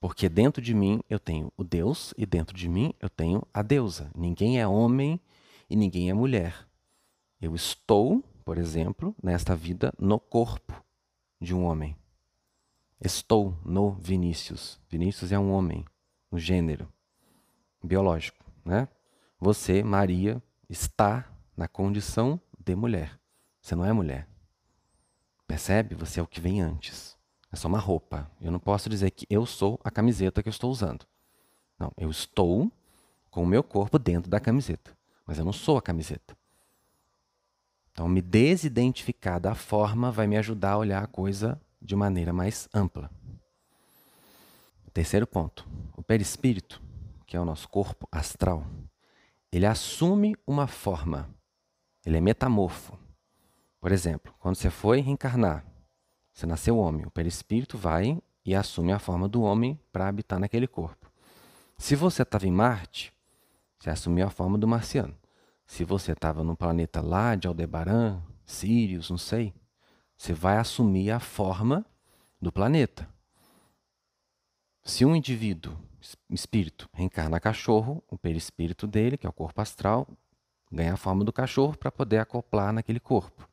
Porque 0.00 0.28
dentro 0.28 0.62
de 0.62 0.74
mim 0.74 1.00
eu 1.08 1.18
tenho 1.18 1.52
o 1.56 1.64
Deus 1.64 2.14
e 2.16 2.24
dentro 2.24 2.56
de 2.56 2.68
mim 2.68 2.94
eu 3.00 3.08
tenho 3.08 3.42
a 3.52 3.62
deusa. 3.62 4.10
Ninguém 4.14 4.60
é 4.60 4.66
homem 4.66 5.20
e 5.68 5.74
ninguém 5.74 6.08
é 6.08 6.14
mulher. 6.14 6.68
Eu 7.40 7.54
estou, 7.54 8.22
por 8.44 8.58
exemplo, 8.58 9.14
nesta 9.22 9.56
vida 9.56 9.92
no 9.98 10.18
corpo 10.18 10.72
de 11.40 11.54
um 11.54 11.64
homem. 11.64 11.96
Estou 13.00 13.56
no 13.64 13.92
Vinícius. 13.92 14.80
Vinícius 14.88 15.32
é 15.32 15.38
um 15.38 15.52
homem, 15.52 15.84
no 16.30 16.38
gênero 16.38 16.92
biológico, 17.82 18.44
né? 18.64 18.88
Você, 19.40 19.84
Maria, 19.84 20.42
está 20.68 21.30
na 21.56 21.68
condição 21.68 22.40
de 22.58 22.74
mulher. 22.74 23.18
Você 23.60 23.74
não 23.74 23.84
é 23.84 23.92
mulher. 23.92 24.28
Percebe? 25.46 25.94
Você 25.94 26.20
é 26.20 26.22
o 26.22 26.26
que 26.26 26.40
vem 26.40 26.60
antes. 26.60 27.17
É 27.52 27.56
só 27.56 27.68
uma 27.68 27.78
roupa. 27.78 28.30
Eu 28.40 28.50
não 28.50 28.58
posso 28.58 28.88
dizer 28.88 29.10
que 29.10 29.26
eu 29.30 29.46
sou 29.46 29.80
a 29.82 29.90
camiseta 29.90 30.42
que 30.42 30.48
eu 30.48 30.52
estou 30.52 30.70
usando. 30.70 31.06
Não, 31.78 31.92
eu 31.96 32.10
estou 32.10 32.70
com 33.30 33.42
o 33.42 33.46
meu 33.46 33.62
corpo 33.62 33.98
dentro 33.98 34.30
da 34.30 34.40
camiseta, 34.40 34.96
mas 35.26 35.38
eu 35.38 35.44
não 35.44 35.52
sou 35.52 35.76
a 35.76 35.82
camiseta. 35.82 36.36
Então, 37.92 38.08
me 38.08 38.20
desidentificar 38.20 39.40
da 39.40 39.54
forma 39.54 40.10
vai 40.10 40.26
me 40.26 40.36
ajudar 40.36 40.72
a 40.72 40.78
olhar 40.78 41.02
a 41.02 41.06
coisa 41.06 41.60
de 41.80 41.96
maneira 41.96 42.32
mais 42.32 42.68
ampla. 42.72 43.10
Terceiro 44.98 45.28
ponto: 45.28 45.64
o 45.96 46.02
perispírito, 46.02 46.82
que 47.24 47.36
é 47.36 47.40
o 47.40 47.44
nosso 47.44 47.68
corpo 47.68 48.08
astral, 48.10 48.66
ele 49.52 49.64
assume 49.64 50.34
uma 50.44 50.66
forma. 50.66 51.32
Ele 52.04 52.16
é 52.16 52.20
metamorfo. 52.20 52.98
Por 53.80 53.92
exemplo, 53.92 54.34
quando 54.40 54.56
você 54.56 54.70
foi 54.70 55.00
reencarnar, 55.00 55.64
você 56.38 56.46
nasceu 56.46 56.78
homem, 56.78 57.04
o 57.04 57.10
perispírito 57.10 57.76
vai 57.76 58.16
e 58.44 58.54
assume 58.54 58.92
a 58.92 59.00
forma 59.00 59.28
do 59.28 59.42
homem 59.42 59.76
para 59.92 60.06
habitar 60.06 60.38
naquele 60.38 60.68
corpo. 60.68 61.10
Se 61.76 61.96
você 61.96 62.22
estava 62.22 62.46
em 62.46 62.52
Marte, 62.52 63.12
você 63.76 63.90
assumiu 63.90 64.24
a 64.24 64.30
forma 64.30 64.56
do 64.56 64.68
marciano. 64.68 65.16
Se 65.66 65.82
você 65.82 66.12
estava 66.12 66.44
no 66.44 66.56
planeta 66.56 67.00
lá 67.00 67.34
de 67.34 67.48
Aldebaran, 67.48 68.22
Sirius, 68.46 69.10
não 69.10 69.18
sei, 69.18 69.52
você 70.16 70.32
vai 70.32 70.58
assumir 70.58 71.10
a 71.10 71.18
forma 71.18 71.84
do 72.40 72.52
planeta. 72.52 73.08
Se 74.84 75.04
um 75.04 75.16
indivíduo, 75.16 75.76
espírito, 76.30 76.88
reencarna 76.92 77.40
cachorro, 77.40 78.00
o 78.08 78.16
perispírito 78.16 78.86
dele, 78.86 79.18
que 79.18 79.26
é 79.26 79.28
o 79.28 79.32
corpo 79.32 79.60
astral, 79.60 80.06
ganha 80.70 80.92
a 80.92 80.96
forma 80.96 81.24
do 81.24 81.32
cachorro 81.32 81.76
para 81.76 81.90
poder 81.90 82.18
acoplar 82.18 82.72
naquele 82.72 83.00
corpo. 83.00 83.48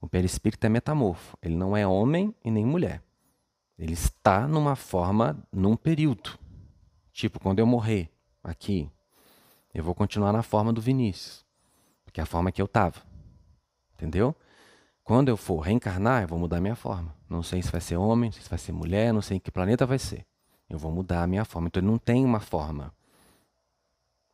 O 0.00 0.08
perispírito 0.08 0.64
é 0.64 0.68
metamorfo. 0.68 1.36
Ele 1.42 1.56
não 1.56 1.76
é 1.76 1.86
homem 1.86 2.34
e 2.44 2.50
nem 2.50 2.64
mulher. 2.64 3.02
Ele 3.78 3.92
está 3.92 4.46
numa 4.46 4.76
forma, 4.76 5.36
num 5.52 5.76
período. 5.76 6.38
Tipo, 7.12 7.40
quando 7.40 7.58
eu 7.58 7.66
morrer 7.66 8.10
aqui, 8.42 8.90
eu 9.74 9.82
vou 9.82 9.94
continuar 9.94 10.32
na 10.32 10.42
forma 10.42 10.72
do 10.72 10.80
Vinícius, 10.80 11.44
que 12.12 12.20
é 12.20 12.22
a 12.22 12.26
forma 12.26 12.52
que 12.52 12.62
eu 12.62 12.66
estava. 12.66 13.02
Entendeu? 13.94 14.34
Quando 15.02 15.28
eu 15.28 15.36
for 15.36 15.60
reencarnar, 15.60 16.22
eu 16.22 16.28
vou 16.28 16.38
mudar 16.38 16.60
minha 16.60 16.76
forma. 16.76 17.14
Não 17.28 17.42
sei 17.42 17.62
se 17.62 17.70
vai 17.70 17.80
ser 17.80 17.96
homem, 17.96 18.30
se 18.30 18.48
vai 18.48 18.58
ser 18.58 18.72
mulher, 18.72 19.12
não 19.12 19.22
sei 19.22 19.36
em 19.36 19.40
que 19.40 19.50
planeta 19.50 19.86
vai 19.86 19.98
ser. 19.98 20.24
Eu 20.68 20.78
vou 20.78 20.92
mudar 20.92 21.22
a 21.22 21.26
minha 21.26 21.44
forma. 21.44 21.68
Então 21.68 21.80
ele 21.80 21.90
não 21.90 21.98
tem 21.98 22.24
uma 22.24 22.40
forma. 22.40 22.94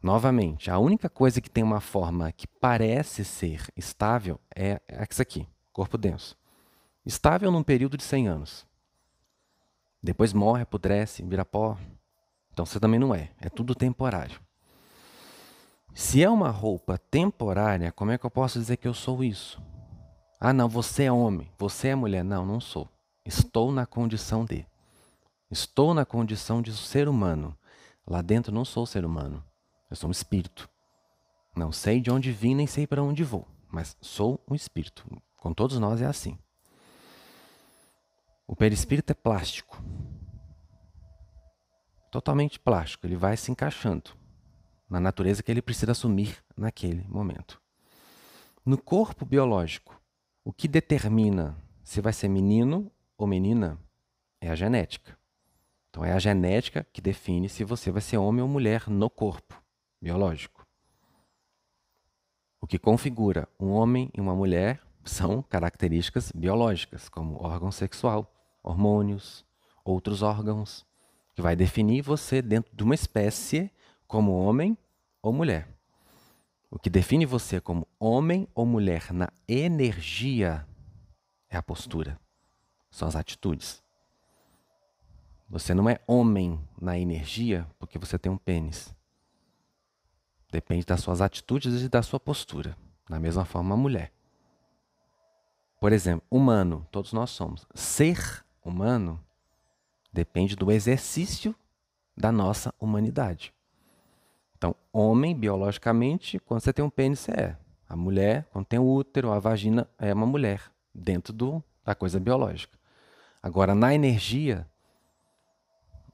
Novamente, 0.02 0.70
a 0.70 0.78
única 0.78 1.08
coisa 1.08 1.40
que 1.40 1.48
tem 1.48 1.64
uma 1.64 1.80
forma 1.80 2.30
que 2.32 2.46
parece 2.46 3.24
ser 3.24 3.66
estável 3.76 4.38
é 4.54 4.80
essa 4.88 5.22
aqui 5.22 5.46
corpo 5.74 5.98
denso. 5.98 6.38
Estável 7.04 7.50
num 7.50 7.62
período 7.62 7.98
de 7.98 8.04
100 8.04 8.28
anos. 8.28 8.66
Depois 10.02 10.32
morre, 10.32 10.62
apodrece, 10.62 11.22
vira 11.22 11.44
pó. 11.44 11.76
Então 12.52 12.64
você 12.64 12.78
também 12.78 13.00
não 13.00 13.14
é. 13.14 13.32
É 13.40 13.50
tudo 13.50 13.74
temporário. 13.74 14.40
Se 15.92 16.22
é 16.22 16.30
uma 16.30 16.50
roupa 16.50 16.96
temporária, 16.96 17.92
como 17.92 18.12
é 18.12 18.16
que 18.18 18.24
eu 18.24 18.30
posso 18.30 18.58
dizer 18.58 18.76
que 18.76 18.88
eu 18.88 18.94
sou 18.94 19.22
isso? 19.22 19.60
Ah, 20.40 20.52
não, 20.52 20.68
você 20.68 21.04
é 21.04 21.12
homem, 21.12 21.50
você 21.58 21.88
é 21.88 21.94
mulher. 21.94 22.24
Não, 22.24 22.46
não 22.46 22.60
sou. 22.60 22.88
Estou 23.24 23.72
na 23.72 23.84
condição 23.84 24.44
de. 24.44 24.66
Estou 25.50 25.92
na 25.92 26.04
condição 26.04 26.62
de 26.62 26.72
ser 26.72 27.08
humano. 27.08 27.56
Lá 28.06 28.22
dentro 28.22 28.52
não 28.52 28.64
sou 28.64 28.86
ser 28.86 29.04
humano. 29.04 29.42
Eu 29.90 29.96
sou 29.96 30.08
um 30.08 30.12
espírito. 30.12 30.68
Não 31.56 31.72
sei 31.72 32.00
de 32.00 32.10
onde 32.10 32.32
vim, 32.32 32.54
nem 32.54 32.66
sei 32.66 32.86
para 32.86 33.02
onde 33.02 33.22
vou, 33.22 33.46
mas 33.70 33.96
sou 34.00 34.40
um 34.48 34.54
espírito. 34.54 35.04
Com 35.44 35.52
todos 35.52 35.78
nós 35.78 36.00
é 36.00 36.06
assim. 36.06 36.38
O 38.46 38.56
perispírito 38.56 39.12
é 39.12 39.14
plástico. 39.14 39.78
Totalmente 42.10 42.58
plástico. 42.58 43.06
Ele 43.06 43.14
vai 43.14 43.36
se 43.36 43.52
encaixando 43.52 44.12
na 44.88 44.98
natureza 44.98 45.42
que 45.42 45.50
ele 45.50 45.60
precisa 45.60 45.92
assumir 45.92 46.42
naquele 46.56 47.06
momento. 47.06 47.60
No 48.64 48.78
corpo 48.78 49.26
biológico, 49.26 50.00
o 50.42 50.50
que 50.50 50.66
determina 50.66 51.54
se 51.82 52.00
vai 52.00 52.14
ser 52.14 52.28
menino 52.28 52.90
ou 53.18 53.26
menina 53.26 53.78
é 54.40 54.48
a 54.48 54.54
genética. 54.54 55.14
Então 55.90 56.02
é 56.02 56.14
a 56.14 56.18
genética 56.18 56.86
que 56.90 57.02
define 57.02 57.50
se 57.50 57.64
você 57.64 57.90
vai 57.90 58.00
ser 58.00 58.16
homem 58.16 58.40
ou 58.40 58.48
mulher 58.48 58.88
no 58.88 59.10
corpo 59.10 59.62
biológico. 60.00 60.66
O 62.62 62.66
que 62.66 62.78
configura 62.78 63.46
um 63.60 63.68
homem 63.72 64.10
e 64.14 64.22
uma 64.22 64.34
mulher 64.34 64.80
são 65.04 65.42
características 65.42 66.32
biológicas, 66.32 67.08
como 67.08 67.42
órgão 67.42 67.70
sexual, 67.70 68.32
hormônios, 68.62 69.44
outros 69.84 70.22
órgãos, 70.22 70.86
que 71.34 71.42
vai 71.42 71.54
definir 71.54 72.02
você 72.02 72.40
dentro 72.40 72.74
de 72.74 72.82
uma 72.82 72.94
espécie 72.94 73.70
como 74.06 74.32
homem 74.32 74.76
ou 75.22 75.32
mulher. 75.32 75.68
O 76.70 76.78
que 76.78 76.90
define 76.90 77.26
você 77.26 77.60
como 77.60 77.86
homem 77.98 78.48
ou 78.54 78.64
mulher 78.66 79.12
na 79.12 79.28
energia 79.46 80.66
é 81.48 81.56
a 81.56 81.62
postura, 81.62 82.18
são 82.90 83.06
as 83.06 83.14
atitudes. 83.14 83.82
Você 85.48 85.74
não 85.74 85.88
é 85.88 86.00
homem 86.06 86.58
na 86.80 86.98
energia 86.98 87.66
porque 87.78 87.98
você 87.98 88.18
tem 88.18 88.32
um 88.32 88.36
pênis. 88.36 88.94
Depende 90.50 90.86
das 90.86 91.00
suas 91.00 91.20
atitudes 91.20 91.82
e 91.82 91.88
da 91.88 92.02
sua 92.02 92.18
postura. 92.18 92.76
Da 93.08 93.20
mesma 93.20 93.44
forma, 93.44 93.74
a 93.74 93.76
mulher. 93.76 94.13
Por 95.84 95.92
exemplo, 95.92 96.26
humano, 96.30 96.88
todos 96.90 97.12
nós 97.12 97.28
somos. 97.28 97.66
Ser 97.74 98.42
humano 98.64 99.22
depende 100.10 100.56
do 100.56 100.72
exercício 100.72 101.54
da 102.16 102.32
nossa 102.32 102.74
humanidade. 102.80 103.52
Então, 104.56 104.74
homem, 104.90 105.36
biologicamente, 105.36 106.38
quando 106.38 106.62
você 106.62 106.72
tem 106.72 106.82
um 106.82 106.88
pênis, 106.88 107.18
você 107.18 107.32
é. 107.32 107.56
A 107.86 107.94
mulher, 107.94 108.48
quando 108.50 108.64
tem 108.64 108.78
o 108.78 108.90
útero, 108.90 109.30
a 109.30 109.38
vagina, 109.38 109.86
é 109.98 110.14
uma 110.14 110.24
mulher, 110.24 110.72
dentro 110.94 111.34
do, 111.34 111.62
da 111.84 111.94
coisa 111.94 112.18
biológica. 112.18 112.78
Agora, 113.42 113.74
na 113.74 113.94
energia, 113.94 114.66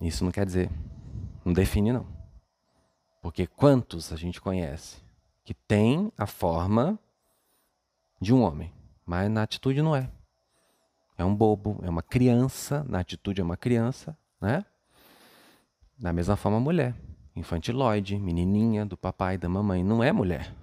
isso 0.01 0.25
não 0.25 0.33
quer 0.33 0.47
dizer, 0.47 0.69
não 1.45 1.53
define 1.53 1.93
não. 1.93 2.09
Porque 3.23 3.47
quantos 3.47 4.13
a 4.13 4.17
gente 4.17 4.41
conhece 4.41 5.01
que 5.45 5.55
tem 5.55 6.13
a 6.19 6.27
forma 6.27 6.99
de 8.21 8.35
um 8.35 8.43
homem? 8.43 8.80
Mas 9.05 9.31
na 9.31 9.43
atitude 9.43 9.83
não 9.83 9.95
é. 9.95 10.11
É 11.17 11.25
um 11.25 11.35
bobo, 11.35 11.79
é 11.83 11.91
uma 11.91 12.03
criança, 12.03 12.85
na 12.89 13.01
atitude 13.01 13.41
é 13.41 13.45
uma 13.45 13.57
criança, 13.57 14.17
né? 14.41 14.65
Da 15.99 16.13
mesma 16.13 16.37
forma 16.37 16.57
a 16.57 16.61
mulher. 16.61 16.95
Infantiloide, 17.37 18.19
menininha 18.19 18.87
do 18.87 18.97
papai 18.97 19.35
e 19.35 19.39
da 19.39 19.49
mamãe. 19.49 19.85
Não 19.85 20.03
é 20.03 20.13
mulher. 20.13 20.55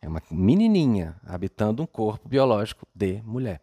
É 0.00 0.08
uma 0.08 0.20
menininha 0.30 1.14
habitando 1.24 1.82
um 1.82 1.86
corpo 1.86 2.28
biológico 2.28 2.86
de 2.94 3.22
mulher. 3.22 3.62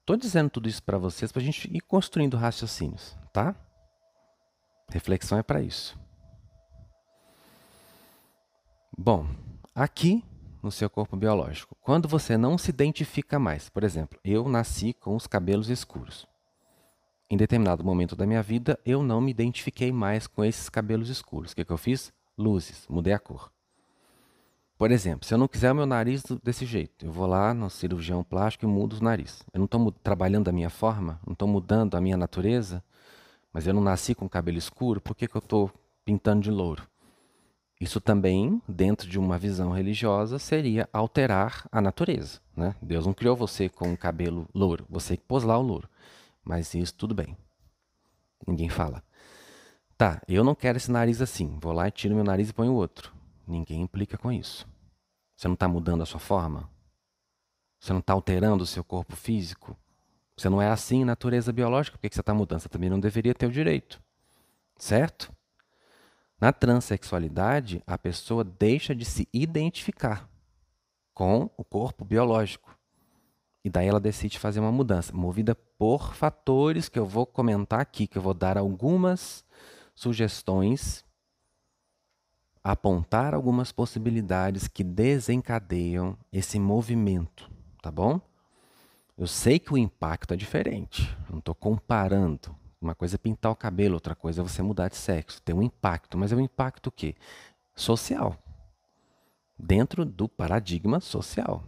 Estou 0.00 0.16
dizendo 0.16 0.50
tudo 0.50 0.68
isso 0.68 0.82
para 0.82 0.98
vocês 0.98 1.30
para 1.30 1.40
a 1.40 1.44
gente 1.44 1.72
ir 1.72 1.80
construindo 1.80 2.36
raciocínios, 2.36 3.16
tá? 3.32 3.54
Reflexão 4.88 5.38
é 5.38 5.42
para 5.44 5.62
isso. 5.62 5.96
Bom, 8.98 9.26
aqui 9.74 10.24
no 10.62 10.70
seu 10.70 10.88
corpo 10.88 11.16
biológico. 11.16 11.76
Quando 11.80 12.08
você 12.08 12.36
não 12.36 12.56
se 12.56 12.70
identifica 12.70 13.38
mais, 13.38 13.68
por 13.68 13.82
exemplo, 13.82 14.18
eu 14.24 14.48
nasci 14.48 14.92
com 14.92 15.16
os 15.16 15.26
cabelos 15.26 15.68
escuros. 15.68 16.26
em 17.28 17.36
determinado 17.36 17.82
momento 17.82 18.14
da 18.14 18.26
minha 18.26 18.42
vida, 18.42 18.78
eu 18.84 19.02
não 19.02 19.18
me 19.18 19.30
identifiquei 19.30 19.90
mais 19.90 20.26
com 20.26 20.44
esses 20.44 20.68
cabelos 20.68 21.08
escuros. 21.08 21.52
O 21.52 21.56
que, 21.56 21.64
que 21.64 21.72
eu 21.72 21.78
fiz? 21.78 22.12
Luzes, 22.36 22.86
mudei 22.90 23.14
a 23.14 23.18
cor. 23.18 23.50
Por 24.76 24.90
exemplo, 24.90 25.26
se 25.26 25.32
eu 25.32 25.38
não 25.38 25.48
quiser 25.48 25.72
o 25.72 25.74
meu 25.74 25.86
nariz 25.86 26.22
desse 26.42 26.66
jeito, 26.66 27.06
eu 27.06 27.12
vou 27.12 27.26
lá 27.26 27.54
no 27.54 27.70
cirurgião 27.70 28.22
plástico 28.22 28.66
e 28.66 28.68
mudo 28.68 28.98
o 28.98 29.02
nariz. 29.02 29.42
Eu 29.52 29.60
não 29.60 29.64
estou 29.64 29.92
trabalhando 29.92 30.48
a 30.48 30.52
minha 30.52 30.68
forma, 30.68 31.20
não 31.26 31.32
estou 31.32 31.48
mudando 31.48 31.94
a 31.94 32.00
minha 32.00 32.16
natureza, 32.16 32.84
mas 33.52 33.66
eu 33.66 33.72
não 33.72 33.80
nasci 33.80 34.14
com 34.14 34.28
cabelo 34.28 34.58
escuro, 34.58 35.00
por 35.00 35.14
que, 35.14 35.26
que 35.26 35.36
eu 35.36 35.40
estou 35.40 35.70
pintando 36.04 36.42
de 36.42 36.50
louro? 36.50 36.86
Isso 37.82 38.00
também, 38.00 38.62
dentro 38.68 39.08
de 39.08 39.18
uma 39.18 39.36
visão 39.36 39.72
religiosa, 39.72 40.38
seria 40.38 40.88
alterar 40.92 41.66
a 41.72 41.80
natureza. 41.80 42.38
Né? 42.56 42.76
Deus 42.80 43.04
não 43.04 43.12
criou 43.12 43.34
você 43.34 43.68
com 43.68 43.92
o 43.92 43.96
cabelo 43.96 44.48
louro, 44.54 44.86
você 44.88 45.16
que 45.16 45.24
pôs 45.24 45.42
lá 45.42 45.58
o 45.58 45.62
louro. 45.62 45.88
Mas 46.44 46.72
isso 46.74 46.94
tudo 46.94 47.12
bem. 47.12 47.36
Ninguém 48.46 48.68
fala. 48.68 49.02
Tá, 49.98 50.22
eu 50.28 50.44
não 50.44 50.54
quero 50.54 50.76
esse 50.76 50.92
nariz 50.92 51.20
assim. 51.20 51.58
Vou 51.60 51.72
lá 51.72 51.88
e 51.88 51.90
tiro 51.90 52.14
meu 52.14 52.22
nariz 52.22 52.50
e 52.50 52.52
ponho 52.52 52.72
outro. 52.72 53.12
Ninguém 53.44 53.82
implica 53.82 54.16
com 54.16 54.30
isso. 54.30 54.64
Você 55.34 55.48
não 55.48 55.54
está 55.54 55.66
mudando 55.66 56.04
a 56.04 56.06
sua 56.06 56.20
forma? 56.20 56.70
Você 57.80 57.92
não 57.92 57.98
está 57.98 58.12
alterando 58.12 58.62
o 58.62 58.66
seu 58.66 58.84
corpo 58.84 59.16
físico? 59.16 59.76
Você 60.36 60.48
não 60.48 60.62
é 60.62 60.68
assim 60.68 61.00
em 61.00 61.04
natureza 61.04 61.52
biológica, 61.52 61.98
por 61.98 62.08
que 62.08 62.14
você 62.14 62.20
está 62.20 62.32
mudando? 62.32 62.60
Você 62.60 62.68
também 62.68 62.88
não 62.88 63.00
deveria 63.00 63.34
ter 63.34 63.46
o 63.46 63.50
direito. 63.50 64.00
Certo? 64.78 65.32
Na 66.42 66.52
transexualidade, 66.52 67.80
a 67.86 67.96
pessoa 67.96 68.42
deixa 68.42 68.96
de 68.96 69.04
se 69.04 69.28
identificar 69.32 70.28
com 71.14 71.48
o 71.56 71.62
corpo 71.62 72.04
biológico. 72.04 72.76
E 73.64 73.70
daí 73.70 73.86
ela 73.86 74.00
decide 74.00 74.40
fazer 74.40 74.58
uma 74.58 74.72
mudança, 74.72 75.14
movida 75.14 75.54
por 75.54 76.16
fatores 76.16 76.88
que 76.88 76.98
eu 76.98 77.06
vou 77.06 77.24
comentar 77.24 77.78
aqui, 77.78 78.08
que 78.08 78.18
eu 78.18 78.22
vou 78.22 78.34
dar 78.34 78.58
algumas 78.58 79.44
sugestões 79.94 81.04
apontar 82.64 83.34
algumas 83.34 83.70
possibilidades 83.70 84.66
que 84.66 84.82
desencadeiam 84.82 86.18
esse 86.32 86.58
movimento, 86.58 87.48
tá 87.80 87.90
bom? 87.90 88.20
Eu 89.16 89.28
sei 89.28 89.60
que 89.60 89.72
o 89.72 89.78
impacto 89.78 90.34
é 90.34 90.36
diferente, 90.36 91.16
não 91.30 91.38
estou 91.38 91.54
comparando. 91.54 92.52
Uma 92.82 92.96
coisa 92.96 93.14
é 93.14 93.18
pintar 93.18 93.52
o 93.52 93.56
cabelo, 93.56 93.94
outra 93.94 94.12
coisa 94.16 94.40
é 94.40 94.42
você 94.42 94.60
mudar 94.60 94.88
de 94.88 94.96
sexo. 94.96 95.40
Tem 95.40 95.54
um 95.54 95.62
impacto, 95.62 96.18
mas 96.18 96.32
é 96.32 96.36
um 96.36 96.40
impacto 96.40 96.88
o 96.88 96.92
quê? 96.92 97.14
Social. 97.76 98.36
Dentro 99.56 100.04
do 100.04 100.28
paradigma 100.28 100.98
social. 100.98 101.62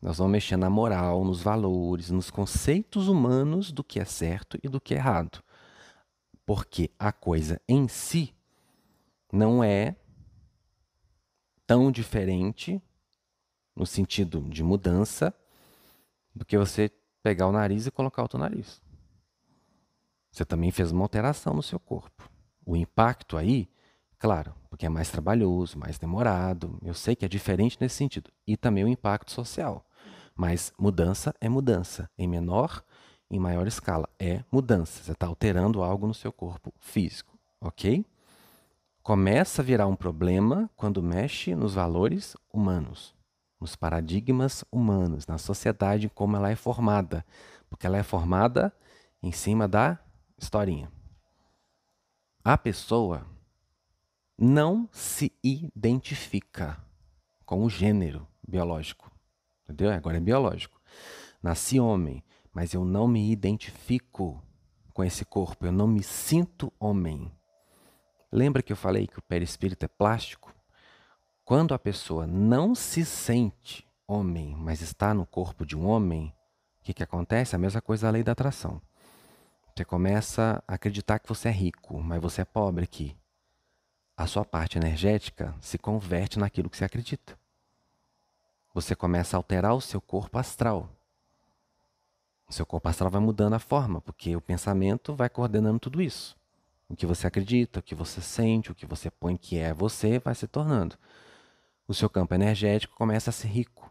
Nós 0.00 0.16
vamos 0.16 0.32
mexer 0.32 0.56
na 0.56 0.70
moral, 0.70 1.22
nos 1.26 1.42
valores, 1.42 2.10
nos 2.10 2.30
conceitos 2.30 3.06
humanos 3.06 3.70
do 3.70 3.84
que 3.84 4.00
é 4.00 4.04
certo 4.06 4.58
e 4.62 4.68
do 4.68 4.80
que 4.80 4.94
é 4.94 4.96
errado. 4.96 5.44
Porque 6.46 6.90
a 6.98 7.12
coisa 7.12 7.60
em 7.68 7.86
si 7.86 8.34
não 9.30 9.62
é 9.62 9.94
tão 11.66 11.92
diferente 11.92 12.82
no 13.76 13.84
sentido 13.84 14.40
de 14.48 14.62
mudança 14.62 15.34
do 16.34 16.46
que 16.46 16.56
você 16.56 16.90
pegar 17.22 17.46
o 17.46 17.52
nariz 17.52 17.86
e 17.86 17.90
colocar 17.90 18.22
outro 18.22 18.38
nariz. 18.38 18.80
Você 20.30 20.44
também 20.44 20.70
fez 20.70 20.92
uma 20.92 21.02
alteração 21.02 21.54
no 21.54 21.62
seu 21.62 21.78
corpo. 21.78 22.30
O 22.64 22.76
impacto 22.76 23.36
aí, 23.36 23.68
claro, 24.18 24.54
porque 24.68 24.86
é 24.86 24.88
mais 24.88 25.10
trabalhoso, 25.10 25.78
mais 25.78 25.98
demorado, 25.98 26.78
eu 26.82 26.94
sei 26.94 27.16
que 27.16 27.24
é 27.24 27.28
diferente 27.28 27.78
nesse 27.80 27.96
sentido. 27.96 28.30
E 28.46 28.56
também 28.56 28.84
o 28.84 28.88
impacto 28.88 29.32
social. 29.32 29.84
Mas 30.36 30.72
mudança 30.78 31.34
é 31.40 31.48
mudança, 31.48 32.08
em 32.16 32.28
menor, 32.28 32.82
em 33.30 33.38
maior 33.38 33.66
escala. 33.66 34.08
É 34.18 34.44
mudança. 34.50 35.02
Você 35.02 35.12
está 35.12 35.26
alterando 35.26 35.82
algo 35.82 36.06
no 36.06 36.14
seu 36.14 36.32
corpo 36.32 36.72
físico, 36.78 37.38
ok? 37.60 38.04
começa 39.02 39.62
a 39.62 39.64
virar 39.64 39.86
um 39.86 39.96
problema 39.96 40.70
quando 40.76 41.02
mexe 41.02 41.54
nos 41.54 41.74
valores 41.74 42.36
humanos, 42.52 43.14
nos 43.60 43.74
paradigmas 43.74 44.64
humanos, 44.70 45.26
na 45.26 45.38
sociedade 45.38 46.08
como 46.08 46.36
ela 46.36 46.50
é 46.50 46.54
formada, 46.54 47.24
porque 47.68 47.86
ela 47.86 47.98
é 47.98 48.02
formada 48.02 48.72
em 49.22 49.32
cima 49.32 49.66
da 49.66 49.98
historinha. 50.40 50.90
A 52.42 52.56
pessoa 52.56 53.26
não 54.38 54.88
se 54.90 55.32
identifica 55.42 56.82
com 57.44 57.62
o 57.62 57.68
gênero 57.68 58.26
biológico, 58.46 59.10
entendeu? 59.64 59.92
Agora 59.92 60.16
é 60.16 60.20
biológico. 60.20 60.80
Nasci 61.42 61.78
homem, 61.78 62.24
mas 62.52 62.72
eu 62.72 62.84
não 62.84 63.06
me 63.06 63.30
identifico 63.30 64.42
com 64.94 65.04
esse 65.04 65.24
corpo, 65.24 65.66
eu 65.66 65.72
não 65.72 65.86
me 65.86 66.02
sinto 66.02 66.72
homem. 66.80 67.30
Lembra 68.32 68.62
que 68.62 68.72
eu 68.72 68.76
falei 68.76 69.06
que 69.06 69.18
o 69.18 69.22
perispírito 69.22 69.84
é 69.84 69.88
plástico? 69.88 70.54
Quando 71.44 71.74
a 71.74 71.78
pessoa 71.78 72.26
não 72.26 72.74
se 72.74 73.04
sente 73.04 73.86
homem, 74.06 74.54
mas 74.56 74.80
está 74.80 75.12
no 75.12 75.26
corpo 75.26 75.66
de 75.66 75.76
um 75.76 75.86
homem, 75.86 76.34
o 76.80 76.84
que, 76.84 76.94
que 76.94 77.02
acontece? 77.02 77.54
A 77.54 77.58
mesma 77.58 77.80
coisa 77.80 78.06
da 78.06 78.12
lei 78.12 78.22
da 78.22 78.32
atração. 78.32 78.80
Você 79.80 79.84
começa 79.86 80.62
a 80.68 80.74
acreditar 80.74 81.18
que 81.18 81.26
você 81.26 81.48
é 81.48 81.52
rico, 81.52 82.02
mas 82.02 82.20
você 82.20 82.42
é 82.42 82.44
pobre 82.44 82.84
aqui. 82.84 83.16
A 84.14 84.26
sua 84.26 84.44
parte 84.44 84.76
energética 84.76 85.54
se 85.58 85.78
converte 85.78 86.38
naquilo 86.38 86.68
que 86.68 86.76
você 86.76 86.84
acredita. 86.84 87.34
Você 88.74 88.94
começa 88.94 89.34
a 89.34 89.38
alterar 89.38 89.74
o 89.74 89.80
seu 89.80 89.98
corpo 89.98 90.36
astral. 90.36 90.86
O 92.46 92.52
seu 92.52 92.66
corpo 92.66 92.90
astral 92.90 93.08
vai 93.08 93.22
mudando 93.22 93.54
a 93.54 93.58
forma, 93.58 94.02
porque 94.02 94.36
o 94.36 94.40
pensamento 94.42 95.14
vai 95.14 95.30
coordenando 95.30 95.78
tudo 95.78 96.02
isso. 96.02 96.36
O 96.86 96.94
que 96.94 97.06
você 97.06 97.26
acredita, 97.26 97.80
o 97.80 97.82
que 97.82 97.94
você 97.94 98.20
sente, 98.20 98.70
o 98.70 98.74
que 98.74 98.84
você 98.84 99.10
põe 99.10 99.34
que 99.34 99.56
é 99.56 99.72
você, 99.72 100.18
vai 100.18 100.34
se 100.34 100.46
tornando. 100.46 100.98
O 101.88 101.94
seu 101.94 102.10
campo 102.10 102.34
energético 102.34 102.94
começa 102.96 103.30
a 103.30 103.32
ser 103.32 103.48
rico, 103.48 103.90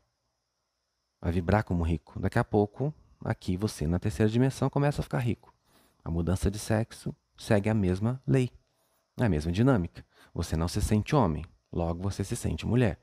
a 1.20 1.32
vibrar 1.32 1.64
como 1.64 1.82
rico. 1.82 2.20
Daqui 2.20 2.38
a 2.38 2.44
pouco, 2.44 2.94
aqui 3.26 3.58
você, 3.58 3.88
na 3.88 3.98
terceira 3.98 4.32
dimensão, 4.32 4.70
começa 4.70 5.02
a 5.02 5.04
ficar 5.04 5.18
rico. 5.18 5.52
A 6.04 6.10
mudança 6.12 6.50
de 6.50 6.60
sexo 6.60 7.16
segue 7.38 7.70
a 7.70 7.74
mesma 7.74 8.22
lei, 8.26 8.52
a 9.18 9.30
mesma 9.30 9.52
dinâmica. 9.52 10.06
Você 10.34 10.56
não 10.56 10.68
se 10.68 10.82
sente 10.82 11.16
homem, 11.16 11.46
logo 11.72 12.02
você 12.02 12.24
se 12.24 12.36
sente 12.36 12.66
mulher. 12.66 13.00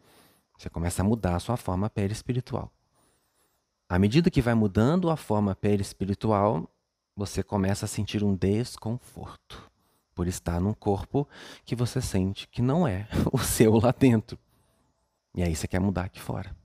Você 0.58 0.70
começa 0.70 1.02
a 1.02 1.04
mudar 1.04 1.36
a 1.36 1.40
sua 1.40 1.56
forma 1.56 1.90
perispiritual. 1.90 2.72
À 3.88 3.98
medida 3.98 4.30
que 4.30 4.42
vai 4.42 4.54
mudando 4.54 5.10
a 5.10 5.16
forma 5.16 5.54
perispiritual, 5.54 6.68
você 7.14 7.42
começa 7.42 7.84
a 7.84 7.88
sentir 7.88 8.24
um 8.24 8.34
desconforto 8.34 9.70
por 10.14 10.26
estar 10.26 10.60
num 10.60 10.72
corpo 10.72 11.28
que 11.64 11.76
você 11.76 12.00
sente 12.00 12.48
que 12.48 12.62
não 12.62 12.88
é 12.88 13.06
o 13.32 13.38
seu 13.38 13.78
lá 13.78 13.92
dentro. 13.92 14.38
E 15.34 15.42
aí 15.42 15.54
você 15.54 15.68
quer 15.68 15.78
mudar 15.78 16.04
aqui 16.04 16.20
fora. 16.20 16.56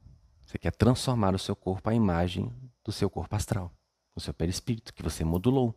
Você 0.46 0.58
quer 0.58 0.72
transformar 0.72 1.36
o 1.36 1.40
seu 1.40 1.56
corpo 1.56 1.90
à 1.90 1.94
imagem 1.94 2.52
do 2.84 2.92
seu 2.92 3.10
corpo 3.10 3.36
astral, 3.36 3.72
do 4.16 4.22
seu 4.22 4.34
perispírito 4.34 4.94
que 4.94 5.04
você 5.04 5.24
modulou. 5.24 5.76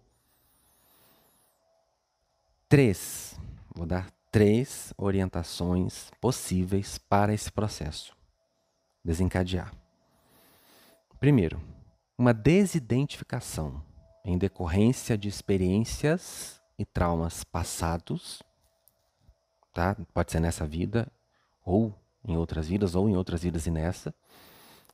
Três, 2.75 3.39
vou 3.73 3.87
dar 3.87 4.11
três 4.33 4.93
orientações 4.99 6.11
possíveis 6.21 6.99
para 6.99 7.33
esse 7.33 7.53
processo 7.53 8.17
desencadear. 9.05 9.73
Primeiro, 11.21 11.63
uma 12.19 12.35
desidentificação 12.35 13.81
em 14.25 14.37
decorrência 14.37 15.17
de 15.17 15.29
experiências 15.29 16.61
e 16.77 16.85
traumas 16.85 17.45
passados, 17.45 18.43
tá? 19.73 19.97
Pode 20.13 20.33
ser 20.33 20.41
nessa 20.41 20.67
vida 20.67 21.07
ou 21.65 21.95
em 22.27 22.37
outras 22.37 22.67
vidas 22.67 22.97
ou 22.97 23.09
em 23.09 23.15
outras 23.17 23.45
vidas 23.45 23.69
e 23.69 23.71
nessa. 23.71 24.13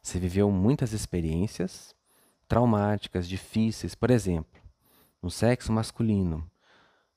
Você 0.03 0.19
viveu 0.19 0.51
muitas 0.51 0.93
experiências 0.93 1.95
traumáticas, 2.47 3.27
difíceis, 3.27 3.95
por 3.95 4.11
exemplo, 4.11 4.61
no 5.23 5.31
sexo 5.31 5.73
masculino. 5.73 6.50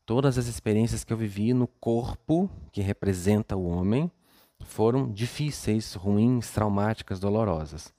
Todas 0.06 0.38
as 0.38 0.48
experiências 0.48 1.04
que 1.04 1.14
eu 1.14 1.18
vivi 1.18 1.54
no 1.54 1.68
corpo 1.68 2.50
que 2.72 2.82
representa 2.82 3.56
o 3.56 3.66
homem 3.66 4.12
foram 4.60 5.12
difíceis, 5.12 5.94
ruins, 5.94 6.50
traumáticas, 6.52 7.20
dolorosas. 7.20 7.94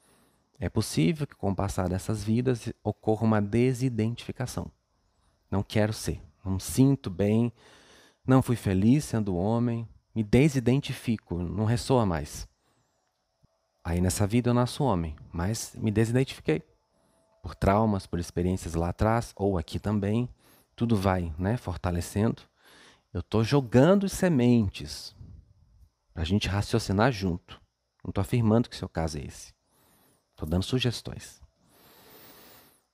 É 0.58 0.68
possível 0.68 1.26
que 1.26 1.34
com 1.34 1.50
o 1.50 1.56
passar 1.56 1.88
dessas 1.88 2.22
vidas 2.22 2.72
ocorra 2.82 3.24
uma 3.24 3.40
desidentificação. 3.40 4.70
Não 5.50 5.62
quero 5.62 5.92
ser, 5.92 6.20
não 6.44 6.58
sinto 6.58 7.10
bem, 7.10 7.52
não 8.26 8.42
fui 8.42 8.56
feliz 8.56 9.04
sendo 9.04 9.36
homem, 9.36 9.88
me 10.14 10.22
desidentifico, 10.22 11.38
não 11.38 11.64
ressoa 11.64 12.06
mais. 12.06 12.48
Aí 13.82 14.00
nessa 14.00 14.26
vida 14.26 14.50
eu 14.50 14.54
nasço 14.54 14.84
homem, 14.84 15.16
mas 15.32 15.74
me 15.76 15.90
desidentifiquei. 15.90 16.62
Por 17.42 17.54
traumas, 17.54 18.06
por 18.06 18.18
experiências 18.18 18.74
lá 18.74 18.90
atrás, 18.90 19.32
ou 19.36 19.58
aqui 19.58 19.78
também, 19.78 20.28
tudo 20.74 20.96
vai 20.96 21.32
né, 21.38 21.56
fortalecendo. 21.56 22.42
Eu 23.12 23.20
estou 23.20 23.44
jogando 23.44 24.08
sementes 24.08 25.14
para 26.12 26.22
a 26.22 26.26
gente 26.26 26.48
raciocinar 26.48 27.12
junto. 27.12 27.60
Não 28.02 28.10
estou 28.10 28.22
afirmando 28.22 28.68
que 28.68 28.76
seu 28.76 28.88
caso 28.88 29.18
é 29.18 29.22
esse. 29.22 29.54
Estou 30.32 30.48
dando 30.48 30.64
sugestões. 30.64 31.40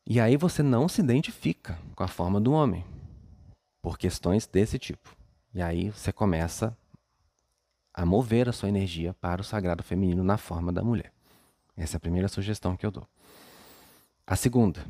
E 0.06 0.20
aí 0.20 0.36
você 0.36 0.62
não 0.62 0.88
se 0.88 1.00
identifica 1.00 1.78
com 1.94 2.02
a 2.02 2.08
forma 2.08 2.40
do 2.40 2.52
homem, 2.52 2.84
por 3.80 3.98
questões 3.98 4.46
desse 4.46 4.78
tipo. 4.78 5.16
E 5.54 5.62
aí 5.62 5.90
você 5.90 6.12
começa 6.12 6.76
a 7.92 8.04
mover 8.06 8.48
a 8.48 8.52
sua 8.52 8.68
energia 8.68 9.14
para 9.14 9.40
o 9.40 9.44
sagrado 9.44 9.82
feminino 9.82 10.22
na 10.22 10.36
forma 10.36 10.72
da 10.72 10.82
mulher. 10.82 11.12
Essa 11.76 11.96
é 11.96 11.98
a 11.98 12.00
primeira 12.00 12.28
sugestão 12.28 12.76
que 12.76 12.84
eu 12.84 12.90
dou. 12.90 13.06
A 14.26 14.36
segunda, 14.36 14.84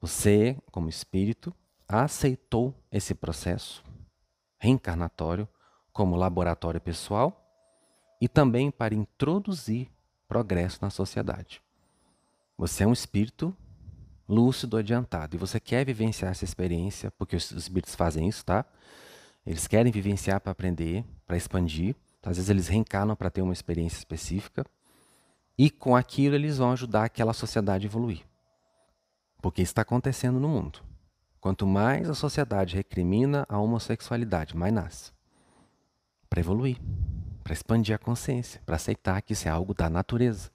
você, 0.00 0.56
como 0.70 0.88
espírito, 0.88 1.54
aceitou 1.88 2.74
esse 2.90 3.14
processo 3.14 3.84
reencarnatório 4.58 5.48
como 5.92 6.16
laboratório 6.16 6.80
pessoal 6.80 7.40
e 8.20 8.28
também 8.28 8.70
para 8.70 8.94
introduzir 8.94 9.88
progresso 10.26 10.78
na 10.82 10.90
sociedade. 10.90 11.62
Você 12.56 12.84
é 12.84 12.86
um 12.86 12.92
espírito 12.92 13.54
lúcido, 14.28 14.76
adiantado, 14.76 15.36
e 15.36 15.38
você 15.38 15.60
quer 15.60 15.84
vivenciar 15.84 16.30
essa 16.30 16.44
experiência, 16.44 17.10
porque 17.12 17.36
os 17.36 17.50
espíritos 17.50 17.94
fazem 17.94 18.26
isso, 18.28 18.44
tá? 18.44 18.64
Eles 19.46 19.66
querem 19.66 19.92
vivenciar 19.92 20.40
para 20.40 20.52
aprender, 20.52 21.04
para 21.26 21.36
expandir. 21.36 21.94
Então, 22.18 22.30
às 22.30 22.38
vezes 22.38 22.48
eles 22.48 22.68
reencarnam 22.68 23.14
para 23.14 23.28
ter 23.28 23.42
uma 23.42 23.52
experiência 23.52 23.98
específica. 23.98 24.64
E 25.58 25.70
com 25.70 25.94
aquilo 25.94 26.34
eles 26.34 26.56
vão 26.56 26.72
ajudar 26.72 27.04
aquela 27.04 27.34
sociedade 27.34 27.86
a 27.86 27.88
evoluir. 27.88 28.22
Porque 29.42 29.60
isso 29.60 29.72
está 29.72 29.82
acontecendo 29.82 30.40
no 30.40 30.48
mundo. 30.48 30.80
Quanto 31.44 31.66
mais 31.66 32.08
a 32.08 32.14
sociedade 32.14 32.74
recrimina 32.74 33.44
a 33.50 33.58
homossexualidade, 33.58 34.56
mais 34.56 34.72
nasce. 34.72 35.12
Para 36.30 36.40
evoluir, 36.40 36.80
para 37.42 37.52
expandir 37.52 37.94
a 37.94 37.98
consciência, 37.98 38.62
para 38.64 38.76
aceitar 38.76 39.20
que 39.20 39.34
isso 39.34 39.46
é 39.46 39.50
algo 39.50 39.74
da 39.74 39.90
natureza. 39.90 40.50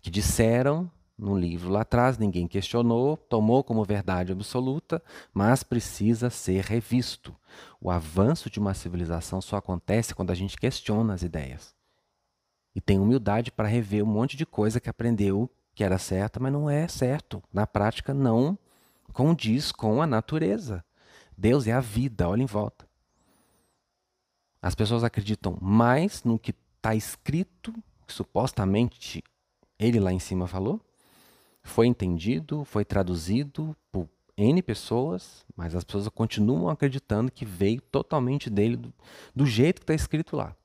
Que 0.00 0.08
disseram 0.08 0.90
no 1.18 1.38
livro 1.38 1.68
lá 1.68 1.82
atrás, 1.82 2.16
ninguém 2.16 2.48
questionou, 2.48 3.14
tomou 3.14 3.62
como 3.62 3.84
verdade 3.84 4.32
absoluta, 4.32 5.02
mas 5.34 5.62
precisa 5.62 6.30
ser 6.30 6.64
revisto. 6.64 7.36
O 7.78 7.90
avanço 7.90 8.48
de 8.48 8.58
uma 8.58 8.72
civilização 8.72 9.42
só 9.42 9.58
acontece 9.58 10.14
quando 10.14 10.30
a 10.30 10.34
gente 10.34 10.56
questiona 10.56 11.12
as 11.12 11.22
ideias. 11.22 11.74
E 12.74 12.80
tem 12.80 12.98
humildade 12.98 13.52
para 13.52 13.68
rever 13.68 14.02
um 14.02 14.10
monte 14.10 14.34
de 14.34 14.46
coisa 14.46 14.80
que 14.80 14.88
aprendeu 14.88 15.50
que 15.74 15.84
era 15.84 15.98
certa, 15.98 16.40
mas 16.40 16.50
não 16.54 16.70
é 16.70 16.88
certo. 16.88 17.42
Na 17.52 17.66
prática, 17.66 18.14
não 18.14 18.58
condiz 19.12 19.72
com 19.72 20.00
a 20.00 20.06
natureza. 20.06 20.84
Deus 21.36 21.66
é 21.66 21.72
a 21.72 21.80
vida, 21.80 22.28
olha 22.28 22.42
em 22.42 22.46
volta. 22.46 22.88
As 24.60 24.74
pessoas 24.74 25.02
acreditam 25.02 25.56
mais 25.60 26.22
no 26.22 26.38
que 26.38 26.54
está 26.76 26.94
escrito, 26.94 27.72
que 28.06 28.12
supostamente 28.12 29.22
ele 29.78 29.98
lá 29.98 30.12
em 30.12 30.18
cima 30.18 30.46
falou, 30.46 30.80
foi 31.62 31.86
entendido, 31.86 32.64
foi 32.64 32.84
traduzido 32.84 33.76
por 33.90 34.08
N 34.36 34.62
pessoas, 34.62 35.44
mas 35.56 35.74
as 35.74 35.84
pessoas 35.84 36.08
continuam 36.08 36.68
acreditando 36.68 37.30
que 37.30 37.44
veio 37.44 37.80
totalmente 37.80 38.48
dele, 38.48 38.76
do, 38.76 38.92
do 39.34 39.46
jeito 39.46 39.80
que 39.80 39.84
está 39.84 39.94
escrito 39.94 40.36
lá. 40.36 40.56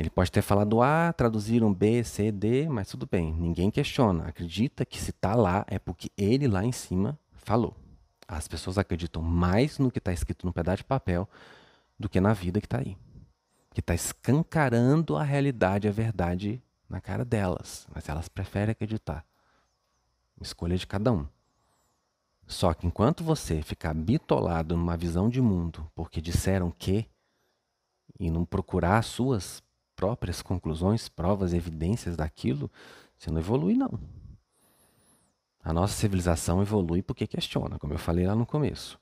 Ele 0.00 0.08
pode 0.08 0.32
ter 0.32 0.40
falado 0.40 0.80
A, 0.80 1.12
traduziram 1.12 1.74
B, 1.74 2.02
C, 2.02 2.32
D, 2.32 2.66
mas 2.70 2.88
tudo 2.88 3.06
bem, 3.06 3.34
ninguém 3.34 3.70
questiona. 3.70 4.28
Acredita 4.28 4.86
que 4.86 4.98
se 4.98 5.10
está 5.10 5.34
lá 5.34 5.62
é 5.68 5.78
porque 5.78 6.10
ele 6.16 6.48
lá 6.48 6.64
em 6.64 6.72
cima 6.72 7.18
falou. 7.34 7.76
As 8.26 8.48
pessoas 8.48 8.78
acreditam 8.78 9.20
mais 9.20 9.78
no 9.78 9.90
que 9.90 9.98
está 9.98 10.10
escrito 10.10 10.46
no 10.46 10.54
pedaço 10.54 10.78
de 10.78 10.84
papel 10.84 11.28
do 11.98 12.08
que 12.08 12.18
na 12.18 12.32
vida 12.32 12.62
que 12.62 12.66
está 12.66 12.78
aí. 12.78 12.96
Que 13.74 13.80
está 13.80 13.92
escancarando 13.94 15.18
a 15.18 15.22
realidade, 15.22 15.86
a 15.86 15.92
verdade 15.92 16.62
na 16.88 16.98
cara 16.98 17.22
delas. 17.22 17.86
Mas 17.94 18.08
elas 18.08 18.26
preferem 18.26 18.72
acreditar. 18.72 19.22
Escolha 20.40 20.78
de 20.78 20.86
cada 20.86 21.12
um. 21.12 21.26
Só 22.46 22.72
que 22.72 22.86
enquanto 22.86 23.22
você 23.22 23.60
ficar 23.60 23.92
bitolado 23.92 24.74
numa 24.78 24.96
visão 24.96 25.28
de 25.28 25.42
mundo 25.42 25.86
porque 25.94 26.22
disseram 26.22 26.70
que 26.70 27.06
e 28.18 28.30
não 28.30 28.46
procurar 28.46 29.02
suas 29.04 29.62
próprias 30.00 30.40
conclusões, 30.40 31.10
provas, 31.10 31.52
evidências 31.52 32.16
daquilo, 32.16 32.70
você 33.18 33.30
não 33.30 33.38
evolui 33.38 33.74
não. 33.74 34.00
A 35.62 35.74
nossa 35.74 35.92
civilização 35.92 36.62
evolui 36.62 37.02
porque 37.02 37.26
questiona, 37.26 37.78
como 37.78 37.92
eu 37.92 37.98
falei 37.98 38.26
lá 38.26 38.34
no 38.34 38.46
começo. 38.46 38.98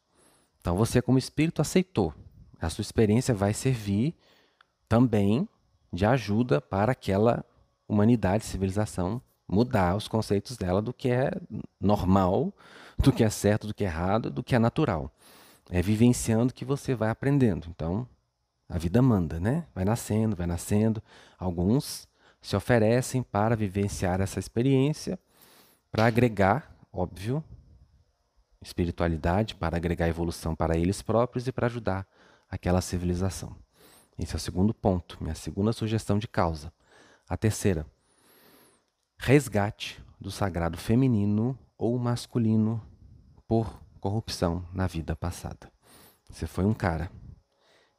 Então 0.60 0.74
você 0.74 1.00
como 1.00 1.16
espírito 1.16 1.62
aceitou. 1.62 2.12
A 2.60 2.68
sua 2.68 2.82
experiência 2.82 3.32
vai 3.32 3.54
servir 3.54 4.12
também 4.88 5.48
de 5.92 6.04
ajuda 6.04 6.60
para 6.60 6.90
aquela 6.90 7.44
humanidade, 7.86 8.44
civilização 8.44 9.22
mudar 9.46 9.94
os 9.94 10.08
conceitos 10.08 10.56
dela 10.56 10.82
do 10.82 10.92
que 10.92 11.10
é 11.10 11.30
normal, 11.80 12.52
do 12.98 13.12
que 13.12 13.22
é 13.22 13.30
certo, 13.30 13.68
do 13.68 13.72
que 13.72 13.84
é 13.84 13.86
errado, 13.86 14.30
do 14.30 14.42
que 14.42 14.56
é 14.56 14.58
natural. 14.58 15.12
É 15.70 15.80
vivenciando 15.80 16.52
que 16.52 16.64
você 16.64 16.92
vai 16.92 17.08
aprendendo. 17.08 17.68
Então, 17.70 18.04
a 18.68 18.76
vida 18.76 19.00
manda, 19.00 19.40
né? 19.40 19.66
Vai 19.74 19.84
nascendo, 19.84 20.36
vai 20.36 20.46
nascendo. 20.46 21.02
Alguns 21.38 22.06
se 22.40 22.54
oferecem 22.54 23.22
para 23.22 23.56
vivenciar 23.56 24.20
essa 24.20 24.38
experiência, 24.38 25.18
para 25.90 26.06
agregar, 26.06 26.76
óbvio, 26.92 27.42
espiritualidade, 28.60 29.54
para 29.54 29.76
agregar 29.76 30.08
evolução 30.08 30.54
para 30.54 30.76
eles 30.76 31.00
próprios 31.00 31.46
e 31.46 31.52
para 31.52 31.66
ajudar 31.66 32.06
aquela 32.50 32.80
civilização. 32.80 33.56
Esse 34.18 34.34
é 34.34 34.36
o 34.36 34.40
segundo 34.40 34.74
ponto, 34.74 35.16
minha 35.20 35.34
segunda 35.34 35.72
sugestão 35.72 36.18
de 36.18 36.28
causa. 36.28 36.72
A 37.28 37.36
terceira, 37.36 37.86
resgate 39.16 40.02
do 40.20 40.30
sagrado 40.30 40.76
feminino 40.76 41.58
ou 41.76 41.98
masculino 41.98 42.82
por 43.46 43.80
corrupção 44.00 44.64
na 44.72 44.86
vida 44.86 45.14
passada. 45.14 45.70
Você 46.28 46.46
foi 46.46 46.64
um 46.64 46.74
cara. 46.74 47.10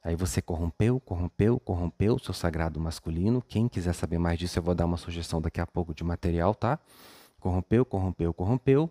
Aí 0.02 0.16
você 0.16 0.40
corrompeu, 0.40 0.98
corrompeu, 1.00 1.60
corrompeu 1.60 2.14
o 2.14 2.18
seu 2.18 2.32
sagrado 2.32 2.80
masculino. 2.80 3.42
Quem 3.42 3.68
quiser 3.68 3.92
saber 3.92 4.18
mais 4.18 4.38
disso, 4.38 4.58
eu 4.58 4.62
vou 4.62 4.74
dar 4.74 4.86
uma 4.86 4.96
sugestão 4.96 5.40
daqui 5.40 5.60
a 5.60 5.66
pouco 5.66 5.94
de 5.94 6.02
material, 6.02 6.54
tá? 6.54 6.78
Corrompeu, 7.38 7.84
corrompeu, 7.84 8.32
corrompeu. 8.32 8.90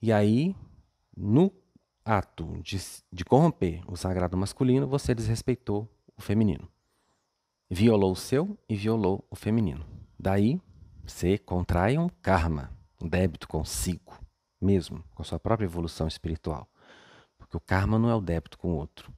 E 0.00 0.12
aí, 0.12 0.56
no 1.16 1.52
ato 2.04 2.58
de, 2.62 2.78
de 3.12 3.24
corromper 3.24 3.82
o 3.86 3.96
sagrado 3.96 4.36
masculino, 4.36 4.86
você 4.86 5.14
desrespeitou 5.14 5.88
o 6.16 6.22
feminino. 6.22 6.68
Violou 7.68 8.12
o 8.12 8.16
seu 8.16 8.58
e 8.68 8.74
violou 8.74 9.26
o 9.30 9.36
feminino. 9.36 9.84
Daí, 10.18 10.60
você 11.04 11.36
contrai 11.36 11.98
um 11.98 12.08
karma, 12.08 12.70
um 13.02 13.08
débito 13.08 13.46
consigo 13.46 14.14
mesmo, 14.60 15.04
com 15.14 15.22
a 15.22 15.24
sua 15.24 15.38
própria 15.38 15.66
evolução 15.66 16.08
espiritual. 16.08 16.68
Porque 17.36 17.56
o 17.56 17.60
karma 17.60 17.98
não 17.98 18.08
é 18.08 18.14
o 18.14 18.20
débito 18.20 18.58
com 18.58 18.72
o 18.72 18.76
outro. 18.76 19.12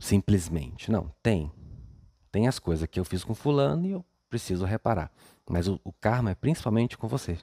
Simplesmente. 0.00 0.90
Não, 0.90 1.14
tem. 1.22 1.52
Tem 2.32 2.48
as 2.48 2.58
coisas 2.58 2.88
que 2.88 2.98
eu 2.98 3.04
fiz 3.04 3.22
com 3.22 3.34
fulano 3.34 3.86
e 3.86 3.90
eu 3.90 4.04
preciso 4.30 4.64
reparar. 4.64 5.12
Mas 5.48 5.68
o, 5.68 5.78
o 5.84 5.92
karma 5.92 6.30
é 6.30 6.34
principalmente 6.34 6.96
com 6.96 7.06
você. 7.06 7.38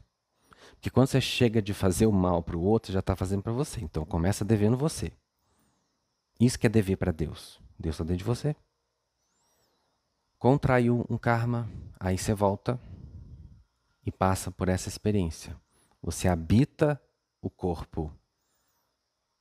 Porque 0.71 0.89
quando 0.89 1.07
você 1.07 1.21
chega 1.21 1.61
de 1.61 1.73
fazer 1.73 2.07
o 2.07 2.11
mal 2.11 2.41
para 2.41 2.57
o 2.57 2.61
outro, 2.61 2.91
já 2.91 2.99
está 2.99 3.15
fazendo 3.15 3.43
para 3.43 3.53
você. 3.53 3.79
Então 3.79 4.03
começa 4.03 4.43
devendo 4.43 4.75
você. 4.75 5.13
Isso 6.39 6.57
que 6.57 6.65
é 6.65 6.69
dever 6.69 6.97
para 6.97 7.11
Deus. 7.11 7.61
Deus 7.77 7.93
está 7.93 8.03
dentro 8.03 8.17
de 8.17 8.23
você. 8.23 8.55
Contraiu 10.39 11.05
um 11.09 11.17
karma, 11.17 11.69
aí 11.99 12.17
você 12.17 12.33
volta 12.33 12.79
e 14.05 14.11
passa 14.11 14.51
por 14.51 14.67
essa 14.67 14.89
experiência. 14.89 15.55
Você 16.01 16.27
habita 16.27 16.99
o 17.41 17.49
corpo 17.49 18.11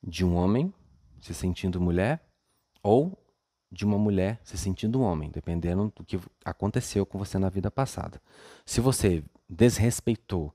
de 0.03 0.25
um 0.25 0.35
homem 0.35 0.73
se 1.21 1.35
sentindo 1.35 1.81
mulher 1.81 2.26
ou 2.87 3.19
de 3.71 3.85
uma 3.85 3.99
mulher 3.99 4.41
se 4.45 4.57
sentindo 4.57 5.01
homem, 5.01 5.31
dependendo 5.31 5.93
do 5.95 6.05
que 6.05 6.21
aconteceu 6.45 7.05
com 7.05 7.19
você 7.19 7.39
na 7.39 7.49
vida 7.49 7.71
passada. 7.71 8.21
Se 8.65 8.81
você 8.81 9.25
desrespeitou 9.49 10.55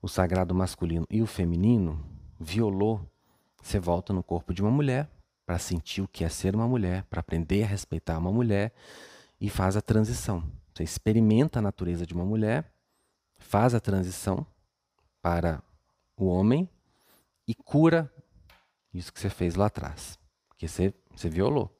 o 0.00 0.08
sagrado 0.08 0.54
masculino 0.54 1.06
e 1.10 1.20
o 1.20 1.26
feminino, 1.26 2.04
violou, 2.38 3.00
você 3.60 3.78
volta 3.78 4.12
no 4.12 4.22
corpo 4.22 4.54
de 4.54 4.62
uma 4.62 4.70
mulher 4.70 5.10
para 5.44 5.58
sentir 5.58 6.02
o 6.02 6.08
que 6.08 6.24
é 6.24 6.28
ser 6.28 6.54
uma 6.54 6.68
mulher, 6.68 7.04
para 7.04 7.20
aprender 7.20 7.64
a 7.64 7.66
respeitar 7.66 8.18
uma 8.18 8.30
mulher 8.30 8.72
e 9.40 9.50
faz 9.50 9.76
a 9.76 9.82
transição. 9.82 10.44
Você 10.72 10.84
experimenta 10.84 11.58
a 11.58 11.62
natureza 11.62 12.06
de 12.06 12.14
uma 12.14 12.24
mulher 12.24 12.72
faz 13.38 13.74
a 13.74 13.80
transição 13.80 14.46
para 15.22 15.62
o 16.16 16.26
homem 16.26 16.68
e 17.46 17.54
cura 17.54 18.12
isso 18.92 19.12
que 19.12 19.20
você 19.20 19.30
fez 19.30 19.54
lá 19.54 19.66
atrás, 19.66 20.18
porque 20.48 20.66
você, 20.66 20.92
você 21.16 21.28
violou. 21.28 21.74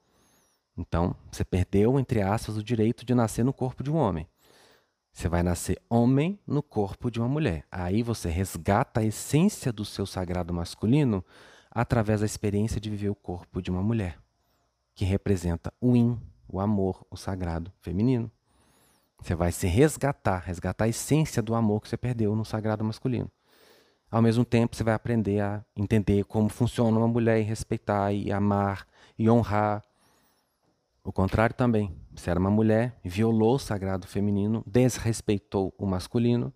Então, 0.77 1.15
você 1.31 1.45
perdeu, 1.45 1.99
entre 1.99 2.21
aspas, 2.21 2.57
o 2.57 2.63
direito 2.63 3.05
de 3.05 3.15
nascer 3.15 3.43
no 3.43 3.53
corpo 3.53 3.83
de 3.83 3.91
um 3.91 3.95
homem. 3.95 4.27
Você 5.11 5.27
vai 5.27 5.41
nascer 5.41 5.81
homem 5.89 6.39
no 6.45 6.61
corpo 6.61 7.09
de 7.09 7.19
uma 7.19 7.27
mulher. 7.27 7.65
Aí 7.71 8.03
você 8.03 8.29
resgata 8.29 8.99
a 8.99 9.03
essência 9.03 9.71
do 9.71 9.83
seu 9.83 10.05
sagrado 10.05 10.53
masculino 10.53 11.25
através 11.71 12.19
da 12.19 12.25
experiência 12.25 12.79
de 12.79 12.89
viver 12.89 13.09
o 13.09 13.15
corpo 13.15 13.61
de 13.61 13.71
uma 13.71 13.81
mulher, 13.81 14.19
que 14.93 15.05
representa 15.05 15.73
o 15.81 15.95
yin, 15.95 16.19
o 16.47 16.59
amor, 16.59 17.05
o 17.09 17.17
sagrado 17.17 17.71
feminino. 17.81 18.31
Você 19.19 19.33
vai 19.33 19.51
se 19.51 19.65
resgatar, 19.65 20.39
resgatar 20.39 20.85
a 20.85 20.89
essência 20.89 21.41
do 21.41 21.55
amor 21.55 21.81
que 21.81 21.89
você 21.89 21.97
perdeu 21.97 22.35
no 22.35 22.45
sagrado 22.45 22.83
masculino. 22.83 23.31
Ao 24.09 24.21
mesmo 24.21 24.45
tempo, 24.45 24.75
você 24.75 24.83
vai 24.83 24.93
aprender 24.93 25.41
a 25.41 25.63
entender 25.75 26.23
como 26.23 26.47
funciona 26.47 26.97
uma 26.97 27.07
mulher 27.07 27.39
e 27.39 27.43
respeitar 27.43 28.13
e 28.13 28.31
amar 28.31 28.87
e 29.19 29.29
honrar. 29.29 29.83
O 31.03 31.11
contrário 31.11 31.55
também. 31.55 31.93
Se 32.15 32.29
era 32.29 32.39
uma 32.39 32.49
mulher, 32.49 32.99
violou 33.03 33.55
o 33.55 33.59
sagrado 33.59 34.07
feminino, 34.07 34.63
desrespeitou 34.65 35.73
o 35.77 35.85
masculino, 35.85 36.53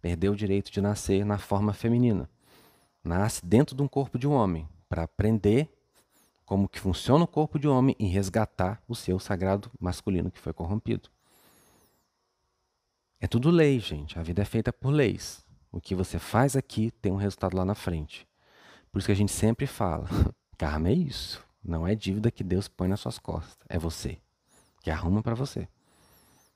perdeu 0.00 0.32
o 0.32 0.36
direito 0.36 0.70
de 0.70 0.80
nascer 0.80 1.24
na 1.24 1.38
forma 1.38 1.72
feminina. 1.72 2.28
Nasce 3.02 3.44
dentro 3.44 3.76
de 3.76 3.82
um 3.82 3.88
corpo 3.88 4.18
de 4.18 4.26
um 4.26 4.32
homem 4.32 4.66
para 4.88 5.02
aprender 5.02 5.68
como 6.44 6.68
que 6.68 6.80
funciona 6.80 7.24
o 7.24 7.28
corpo 7.28 7.58
de 7.58 7.68
um 7.68 7.72
homem 7.76 7.94
e 7.98 8.06
resgatar 8.06 8.82
o 8.88 8.94
seu 8.94 9.18
sagrado 9.18 9.70
masculino 9.78 10.30
que 10.30 10.40
foi 10.40 10.52
corrompido. 10.52 11.10
É 13.20 13.26
tudo 13.26 13.50
lei, 13.50 13.78
gente. 13.78 14.18
A 14.18 14.22
vida 14.22 14.42
é 14.42 14.44
feita 14.44 14.72
por 14.72 14.90
leis. 14.90 15.43
O 15.74 15.80
que 15.80 15.92
você 15.92 16.20
faz 16.20 16.54
aqui 16.54 16.92
tem 17.02 17.10
um 17.10 17.16
resultado 17.16 17.56
lá 17.56 17.64
na 17.64 17.74
frente. 17.74 18.28
Por 18.92 19.00
isso 19.00 19.06
que 19.06 19.12
a 19.12 19.16
gente 19.16 19.32
sempre 19.32 19.66
fala: 19.66 20.08
karma 20.56 20.88
é 20.88 20.92
isso. 20.92 21.44
Não 21.64 21.84
é 21.84 21.96
dívida 21.96 22.30
que 22.30 22.44
Deus 22.44 22.68
põe 22.68 22.86
nas 22.86 23.00
suas 23.00 23.18
costas. 23.18 23.58
É 23.68 23.76
você 23.76 24.20
que 24.80 24.88
arruma 24.88 25.20
para 25.20 25.34
você. 25.34 25.66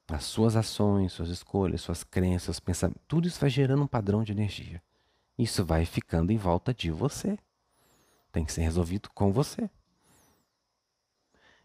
As 0.07 0.22
suas 0.22 0.54
ações, 0.54 1.12
suas 1.12 1.31
escolhas, 1.31 1.81
suas 1.81 2.04
crenças, 2.04 2.61
pensamentos, 2.61 3.02
tudo 3.09 3.26
isso 3.26 3.40
vai 3.40 3.50
gerando 3.50 3.83
um 3.83 3.88
padrão 3.88 4.22
de 4.22 4.31
energia. 4.31 4.81
Isso 5.37 5.64
vai 5.64 5.85
ficando 5.85 6.31
em 6.31 6.38
volta 6.38 6.72
de 6.72 6.92
você. 6.92 7.37
Tem 8.31 8.44
que 8.44 8.52
ser 8.52 8.62
resolvido 8.62 9.11
com 9.12 9.33
você. 9.33 9.68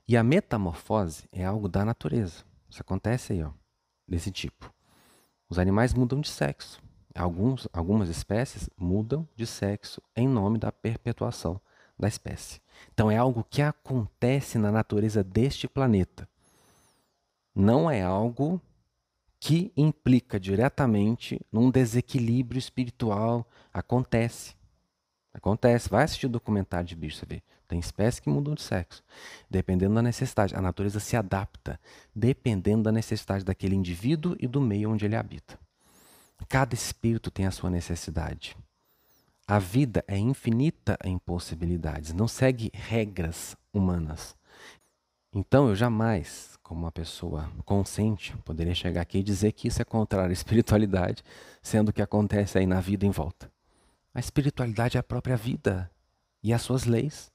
E 0.08 0.18
a 0.18 0.24
metamorfose 0.24 1.30
é 1.32 1.46
algo 1.46 1.70
da 1.70 1.86
natureza. 1.86 2.44
Isso 2.68 2.82
acontece 2.82 3.34
aí, 3.34 3.44
ó, 3.44 3.52
desse 4.08 4.32
tipo. 4.32 4.74
Os 5.48 5.60
animais 5.60 5.94
mudam 5.94 6.20
de 6.20 6.30
sexo. 6.30 6.82
Alguns, 7.16 7.68
algumas 7.72 8.10
espécies 8.10 8.70
mudam 8.76 9.28
de 9.36 9.46
sexo 9.46 10.02
em 10.16 10.28
nome 10.28 10.58
da 10.58 10.72
perpetuação 10.72 11.62
da 11.98 12.08
espécie. 12.08 12.60
Então 12.94 13.10
é 13.12 13.18
algo 13.18 13.46
que 13.50 13.62
acontece 13.62 14.58
na 14.58 14.72
natureza 14.72 15.24
deste 15.24 15.68
planeta. 15.68 16.28
Não 17.56 17.90
é 17.90 18.02
algo 18.02 18.60
que 19.40 19.72
implica 19.78 20.40
diretamente 20.40 21.40
num 21.52 21.70
desequilíbrio 21.70 22.58
espiritual. 22.58 23.48
Acontece. 23.72 24.56
Acontece. 25.34 25.90
Vai 25.90 26.04
assistir 26.06 26.26
o 26.26 26.30
documentário 26.30 26.88
de 26.88 26.96
bicho, 26.96 27.18
você 27.18 27.26
vê. 27.26 27.44
Tem 27.68 27.80
espécies 27.80 28.20
que 28.20 28.30
mudam 28.30 28.54
de 28.54 28.62
sexo, 28.62 29.04
dependendo 29.50 29.96
da 29.96 30.02
necessidade. 30.02 30.56
A 30.56 30.62
natureza 30.62 31.00
se 31.00 31.16
adapta, 31.16 31.80
dependendo 32.16 32.84
da 32.84 32.92
necessidade 32.92 33.44
daquele 33.44 33.76
indivíduo 33.76 34.36
e 34.40 34.48
do 34.48 34.62
meio 34.62 34.92
onde 34.92 35.06
ele 35.06 35.16
habita. 35.16 35.60
Cada 36.48 36.74
espírito 36.74 37.32
tem 37.32 37.46
a 37.46 37.52
sua 37.52 37.70
necessidade. 37.70 38.56
A 39.46 39.60
vida 39.60 40.04
é 40.08 40.18
infinita 40.18 40.98
em 41.04 41.18
possibilidades, 41.18 42.14
não 42.14 42.28
segue 42.28 42.72
regras 42.74 43.58
humanas. 43.74 44.36
Então 45.34 45.68
eu 45.68 45.76
jamais, 45.76 46.58
como 46.62 46.82
uma 46.82 46.92
pessoa 46.92 47.52
consciente, 47.66 48.38
poderia 48.46 48.76
chegar 48.76 49.02
aqui 49.02 49.18
e 49.18 49.24
dizer 49.24 49.52
que 49.52 49.68
isso 49.68 49.82
é 49.82 49.86
contrário 49.86 50.30
à 50.30 50.34
espiritualidade, 50.34 51.24
sendo 51.62 51.90
o 51.90 51.94
que 51.94 52.02
acontece 52.02 52.58
aí 52.58 52.66
na 52.66 52.80
vida 52.80 53.06
em 53.06 53.10
volta. 53.10 53.52
A 54.14 54.20
espiritualidade 54.20 54.96
é 54.96 55.00
a 55.00 55.04
própria 55.04 55.36
vida 55.36 55.90
e 56.42 56.54
as 56.54 56.62
suas 56.62 56.86
leis, 56.86 57.32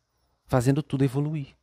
fazendo 0.46 0.82
tudo 0.82 1.04
evoluir. 1.04 1.56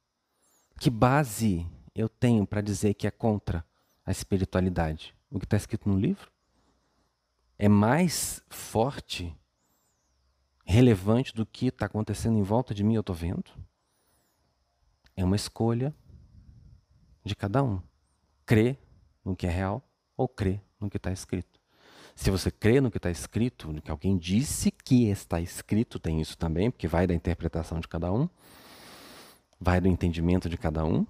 Que 0.78 0.90
base 0.90 1.66
eu 1.96 2.10
tenho 2.10 2.46
para 2.46 2.60
dizer 2.60 2.94
que 2.96 3.08
é 3.08 3.12
contra 3.12 3.66
a 4.06 4.12
espiritualidade? 4.12 5.16
O 5.32 5.40
que 5.40 5.46
está 5.46 5.56
escrito 5.56 5.88
no 5.88 5.98
livro? 5.98 6.35
É 7.58 7.70
mais 7.70 8.44
forte 8.50 9.36
relevante 10.66 11.34
do 11.34 11.46
que 11.46 11.68
está 11.68 11.86
acontecendo 11.86 12.38
em 12.38 12.44
volta 12.44 12.74
de 12.74 12.84
mim, 12.84 12.96
eu 12.96 13.02
estou 13.02 13.16
vendo. 13.16 13.52
É 15.16 15.24
uma 15.24 15.36
escolha 15.36 15.96
de 17.24 17.36
cada 17.36 17.64
um. 17.64 17.82
Crer 18.46 18.78
no 19.24 19.36
que 19.36 19.48
é 19.48 19.50
real 19.50 19.88
ou 20.18 20.28
crer 20.28 20.62
no 20.80 20.90
que 20.90 20.98
está 20.98 21.12
escrito. 21.12 21.60
Se 22.16 22.32
você 22.32 22.50
crê 22.50 22.80
no 22.80 22.90
que 22.90 22.98
está 22.98 23.10
escrito, 23.10 23.72
no 23.72 23.82
que 23.82 23.92
alguém 23.92 24.18
disse 24.18 24.72
que 24.72 25.10
está 25.10 25.42
escrito, 25.42 26.00
tem 26.00 26.22
isso 26.22 26.38
também, 26.38 26.72
porque 26.72 26.88
vai 26.88 27.06
da 27.06 27.14
interpretação 27.14 27.80
de 27.80 27.88
cada 27.88 28.12
um, 28.12 28.30
vai 29.60 29.82
do 29.82 29.88
entendimento 29.88 30.48
de 30.48 30.58
cada 30.58 30.86
um, 30.86 31.06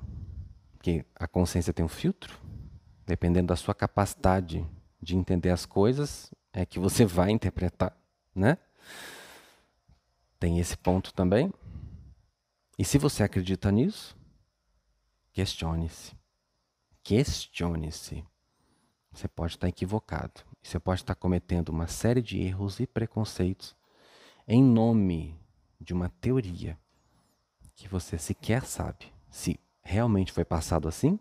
porque 0.74 1.06
a 1.16 1.28
consciência 1.28 1.72
tem 1.72 1.86
um 1.86 1.90
filtro, 1.90 2.40
dependendo 3.06 3.48
da 3.48 3.56
sua 3.56 3.76
capacidade 3.76 4.66
de 5.06 5.16
entender 5.16 5.52
as 5.52 5.66
coisas, 5.66 6.34
é 6.52 6.66
que 6.66 6.80
você 6.80 7.06
vai 7.08 7.32
interpretar, 7.32 7.96
né? 8.34 8.58
Tem 10.40 10.60
esse 10.60 10.76
ponto 10.76 11.14
também. 11.14 11.54
E 12.78 12.84
se 12.84 12.98
você 12.98 13.24
acredita 13.24 13.72
nisso, 13.72 14.18
questione-se. 15.32 16.14
Questione-se. 17.04 18.26
Você 19.12 19.28
pode 19.28 19.54
estar 19.54 19.70
equivocado. 19.70 20.42
Você 20.62 20.80
pode 20.80 21.02
estar 21.02 21.16
cometendo 21.16 21.70
uma 21.70 21.88
série 21.88 22.22
de 22.22 22.42
erros 22.42 22.80
e 22.80 22.88
preconceitos 22.88 23.76
em 24.48 24.62
nome 24.62 25.40
de 25.80 25.94
uma 25.94 26.10
teoria 26.10 26.78
que 27.76 27.88
você 27.88 28.18
sequer 28.18 28.66
sabe 28.66 29.12
se 29.30 29.60
realmente 29.84 30.32
foi 30.32 30.46
passado 30.46 30.88
assim 30.88 31.20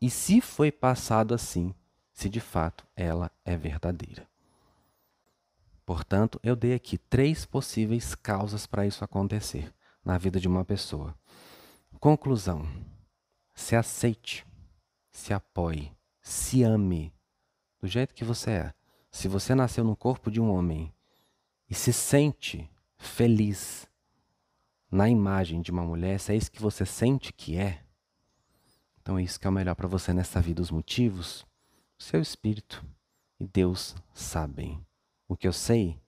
e 0.00 0.08
se 0.08 0.40
foi 0.40 0.70
passado 0.70 1.34
assim, 1.34 1.74
se 2.18 2.28
de 2.28 2.40
fato 2.40 2.84
ela 2.96 3.30
é 3.44 3.56
verdadeira. 3.56 4.28
Portanto, 5.86 6.40
eu 6.42 6.56
dei 6.56 6.74
aqui 6.74 6.98
três 6.98 7.46
possíveis 7.46 8.16
causas 8.16 8.66
para 8.66 8.84
isso 8.84 9.04
acontecer 9.04 9.72
na 10.04 10.18
vida 10.18 10.40
de 10.40 10.48
uma 10.48 10.64
pessoa. 10.64 11.14
Conclusão: 12.00 12.68
se 13.54 13.76
aceite, 13.76 14.44
se 15.12 15.32
apoie, 15.32 15.92
se 16.20 16.64
ame 16.64 17.14
do 17.80 17.86
jeito 17.86 18.12
que 18.12 18.24
você 18.24 18.50
é. 18.50 18.74
Se 19.12 19.28
você 19.28 19.54
nasceu 19.54 19.84
no 19.84 19.94
corpo 19.94 20.28
de 20.28 20.40
um 20.40 20.50
homem 20.50 20.92
e 21.70 21.74
se 21.74 21.92
sente 21.92 22.68
feliz 22.96 23.86
na 24.90 25.08
imagem 25.08 25.62
de 25.62 25.70
uma 25.70 25.84
mulher, 25.84 26.18
se 26.18 26.32
é 26.32 26.36
isso 26.36 26.50
que 26.50 26.60
você 26.60 26.84
sente 26.84 27.32
que 27.32 27.56
é, 27.56 27.84
então 29.00 29.16
é 29.16 29.22
isso 29.22 29.38
que 29.38 29.46
é 29.46 29.50
o 29.50 29.52
melhor 29.52 29.76
para 29.76 29.86
você 29.86 30.12
nessa 30.12 30.40
vida. 30.40 30.60
Os 30.60 30.72
motivos, 30.72 31.46
seu 31.98 32.20
espírito 32.20 32.84
e 33.38 33.46
Deus 33.46 33.94
sabem. 34.14 34.84
O 35.26 35.36
que 35.36 35.46
eu 35.46 35.52
sei 35.52 36.00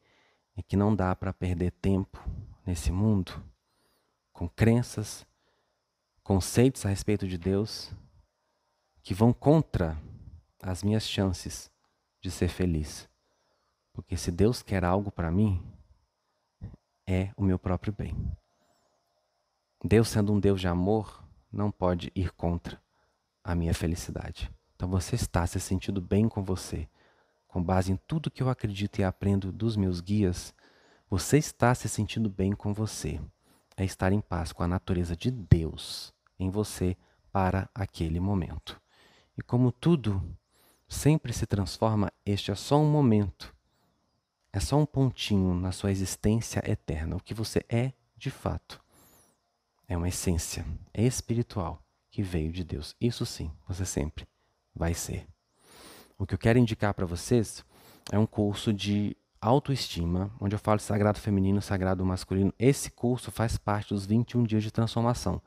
é 0.56 0.62
que 0.62 0.76
não 0.76 0.94
dá 0.94 1.14
para 1.14 1.32
perder 1.32 1.72
tempo 1.72 2.18
nesse 2.64 2.92
mundo 2.92 3.44
com 4.32 4.48
crenças, 4.48 5.26
conceitos 6.22 6.86
a 6.86 6.88
respeito 6.88 7.26
de 7.26 7.36
Deus 7.36 7.92
que 9.02 9.12
vão 9.12 9.32
contra 9.32 10.00
as 10.62 10.82
minhas 10.82 11.06
chances 11.08 11.70
de 12.20 12.30
ser 12.30 12.48
feliz. 12.48 13.08
Porque 13.92 14.16
se 14.16 14.30
Deus 14.30 14.62
quer 14.62 14.84
algo 14.84 15.10
para 15.10 15.30
mim, 15.30 15.62
é 17.06 17.32
o 17.36 17.42
meu 17.42 17.58
próprio 17.58 17.92
bem. 17.92 18.14
Deus, 19.84 20.08
sendo 20.08 20.32
um 20.32 20.38
Deus 20.38 20.60
de 20.60 20.68
amor, 20.68 21.24
não 21.50 21.70
pode 21.70 22.12
ir 22.14 22.30
contra 22.32 22.80
a 23.42 23.54
minha 23.54 23.74
felicidade. 23.74 24.50
Então 24.80 24.88
você 24.88 25.14
está 25.14 25.46
se 25.46 25.60
sentindo 25.60 26.00
bem 26.00 26.26
com 26.26 26.42
você 26.42 26.88
com 27.46 27.62
base 27.62 27.92
em 27.92 27.96
tudo 27.96 28.30
que 28.30 28.42
eu 28.42 28.48
acredito 28.48 28.98
e 28.98 29.04
aprendo 29.04 29.52
dos 29.52 29.76
meus 29.76 30.00
guias, 30.00 30.54
você 31.06 31.36
está 31.36 31.74
se 31.74 31.86
sentindo 31.86 32.30
bem 32.30 32.52
com 32.52 32.72
você. 32.72 33.20
É 33.76 33.84
estar 33.84 34.10
em 34.10 34.22
paz 34.22 34.54
com 34.54 34.62
a 34.62 34.66
natureza 34.66 35.14
de 35.14 35.30
Deus 35.30 36.14
em 36.38 36.48
você 36.48 36.96
para 37.30 37.68
aquele 37.74 38.20
momento. 38.20 38.80
E 39.36 39.42
como 39.42 39.70
tudo 39.70 40.22
sempre 40.88 41.34
se 41.34 41.44
transforma, 41.44 42.10
este 42.24 42.50
é 42.50 42.54
só 42.54 42.78
um 42.78 42.90
momento. 42.90 43.54
É 44.50 44.60
só 44.60 44.78
um 44.78 44.86
pontinho 44.86 45.52
na 45.52 45.72
sua 45.72 45.90
existência 45.90 46.62
eterna. 46.64 47.16
O 47.16 47.22
que 47.22 47.34
você 47.34 47.62
é 47.68 47.92
de 48.16 48.30
fato 48.30 48.82
é 49.86 49.94
uma 49.94 50.08
essência 50.08 50.64
é 50.94 51.04
espiritual 51.04 51.84
que 52.10 52.22
veio 52.22 52.50
de 52.50 52.64
Deus. 52.64 52.96
Isso 52.98 53.26
sim, 53.26 53.50
você 53.68 53.84
sempre 53.84 54.29
vai 54.74 54.94
ser. 54.94 55.26
O 56.18 56.26
que 56.26 56.34
eu 56.34 56.38
quero 56.38 56.58
indicar 56.58 56.92
para 56.94 57.06
vocês 57.06 57.64
é 58.12 58.18
um 58.18 58.26
curso 58.26 58.72
de 58.72 59.16
autoestima, 59.40 60.30
onde 60.40 60.54
eu 60.54 60.58
falo 60.58 60.78
sagrado 60.78 61.18
feminino, 61.18 61.62
sagrado 61.62 62.04
masculino. 62.04 62.52
Esse 62.58 62.90
curso 62.90 63.30
faz 63.30 63.56
parte 63.56 63.94
dos 63.94 64.04
21 64.04 64.44
dias 64.44 64.62
de 64.62 64.70
transformação. 64.70 65.40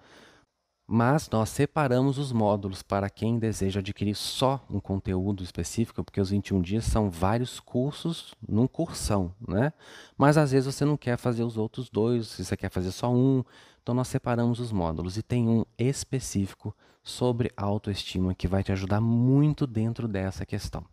Mas 0.85 1.29
nós 1.29 1.49
separamos 1.49 2.17
os 2.17 2.33
módulos 2.33 2.81
para 2.81 3.09
quem 3.09 3.39
deseja 3.39 3.79
adquirir 3.79 4.15
só 4.15 4.65
um 4.69 4.79
conteúdo 4.79 5.41
específico, 5.41 6.03
porque 6.03 6.19
os 6.19 6.31
21 6.31 6.61
dias 6.61 6.83
são 6.83 7.09
vários 7.09 7.59
cursos 7.59 8.35
num 8.47 8.67
cursão, 8.67 9.33
né? 9.47 9.71
Mas 10.17 10.37
às 10.37 10.51
vezes 10.51 10.73
você 10.73 10.83
não 10.83 10.97
quer 10.97 11.17
fazer 11.17 11.43
os 11.43 11.57
outros 11.57 11.89
dois, 11.89 12.27
você 12.27 12.57
quer 12.57 12.69
fazer 12.69 12.91
só 12.91 13.09
um, 13.13 13.45
então 13.83 13.93
nós 13.93 14.07
separamos 14.07 14.61
os 14.61 14.71
módulos 14.71 15.17
e 15.17 15.21
tem 15.21 15.47
um 15.47 15.65
específico 15.77 16.73
sobre 17.03 17.51
autoestima 17.55 18.33
que 18.33 18.47
vai 18.47 18.63
te 18.63 18.71
ajudar 18.71 19.01
muito 19.01 19.67
dentro 19.67 20.07
dessa 20.07 20.45
questão. 20.45 20.85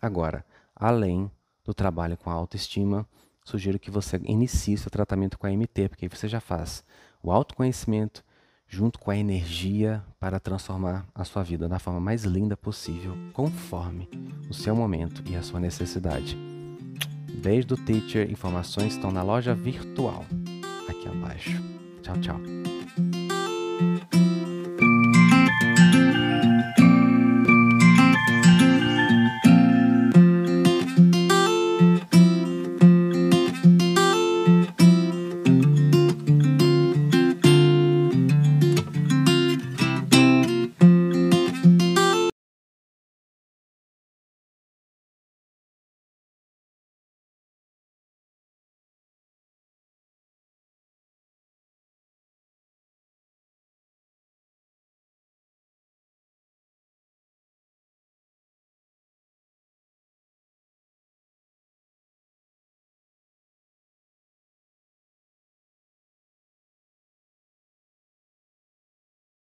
Agora, 0.00 0.46
além 0.74 1.28
do 1.64 1.74
trabalho 1.74 2.16
com 2.16 2.30
a 2.30 2.34
autoestima, 2.34 3.04
sugiro 3.44 3.80
que 3.80 3.90
você 3.90 4.20
inicie 4.24 4.78
seu 4.78 4.90
tratamento 4.90 5.36
com 5.36 5.46
a 5.46 5.50
MT, 5.50 5.88
porque 5.88 6.04
aí 6.04 6.08
você 6.08 6.28
já 6.28 6.40
faz 6.40 6.84
o 7.20 7.32
autoconhecimento 7.32 8.24
junto 8.68 8.98
com 9.00 9.10
a 9.10 9.16
energia 9.16 10.04
para 10.20 10.38
transformar 10.38 11.04
a 11.12 11.24
sua 11.24 11.42
vida 11.42 11.68
da 11.68 11.80
forma 11.80 12.00
mais 12.00 12.24
linda 12.24 12.56
possível, 12.56 13.16
conforme 13.32 14.08
o 14.48 14.54
seu 14.54 14.74
momento 14.74 15.20
e 15.28 15.34
a 15.34 15.42
sua 15.42 15.58
necessidade. 15.58 16.36
Beijo 17.42 17.66
do 17.66 17.76
Teacher, 17.76 18.30
informações 18.30 18.94
estão 18.94 19.10
na 19.10 19.22
loja 19.22 19.52
virtual 19.52 20.24
aqui 20.88 21.08
abaixo. 21.08 21.75
Tchau, 22.06 22.14
tchau. 22.22 22.75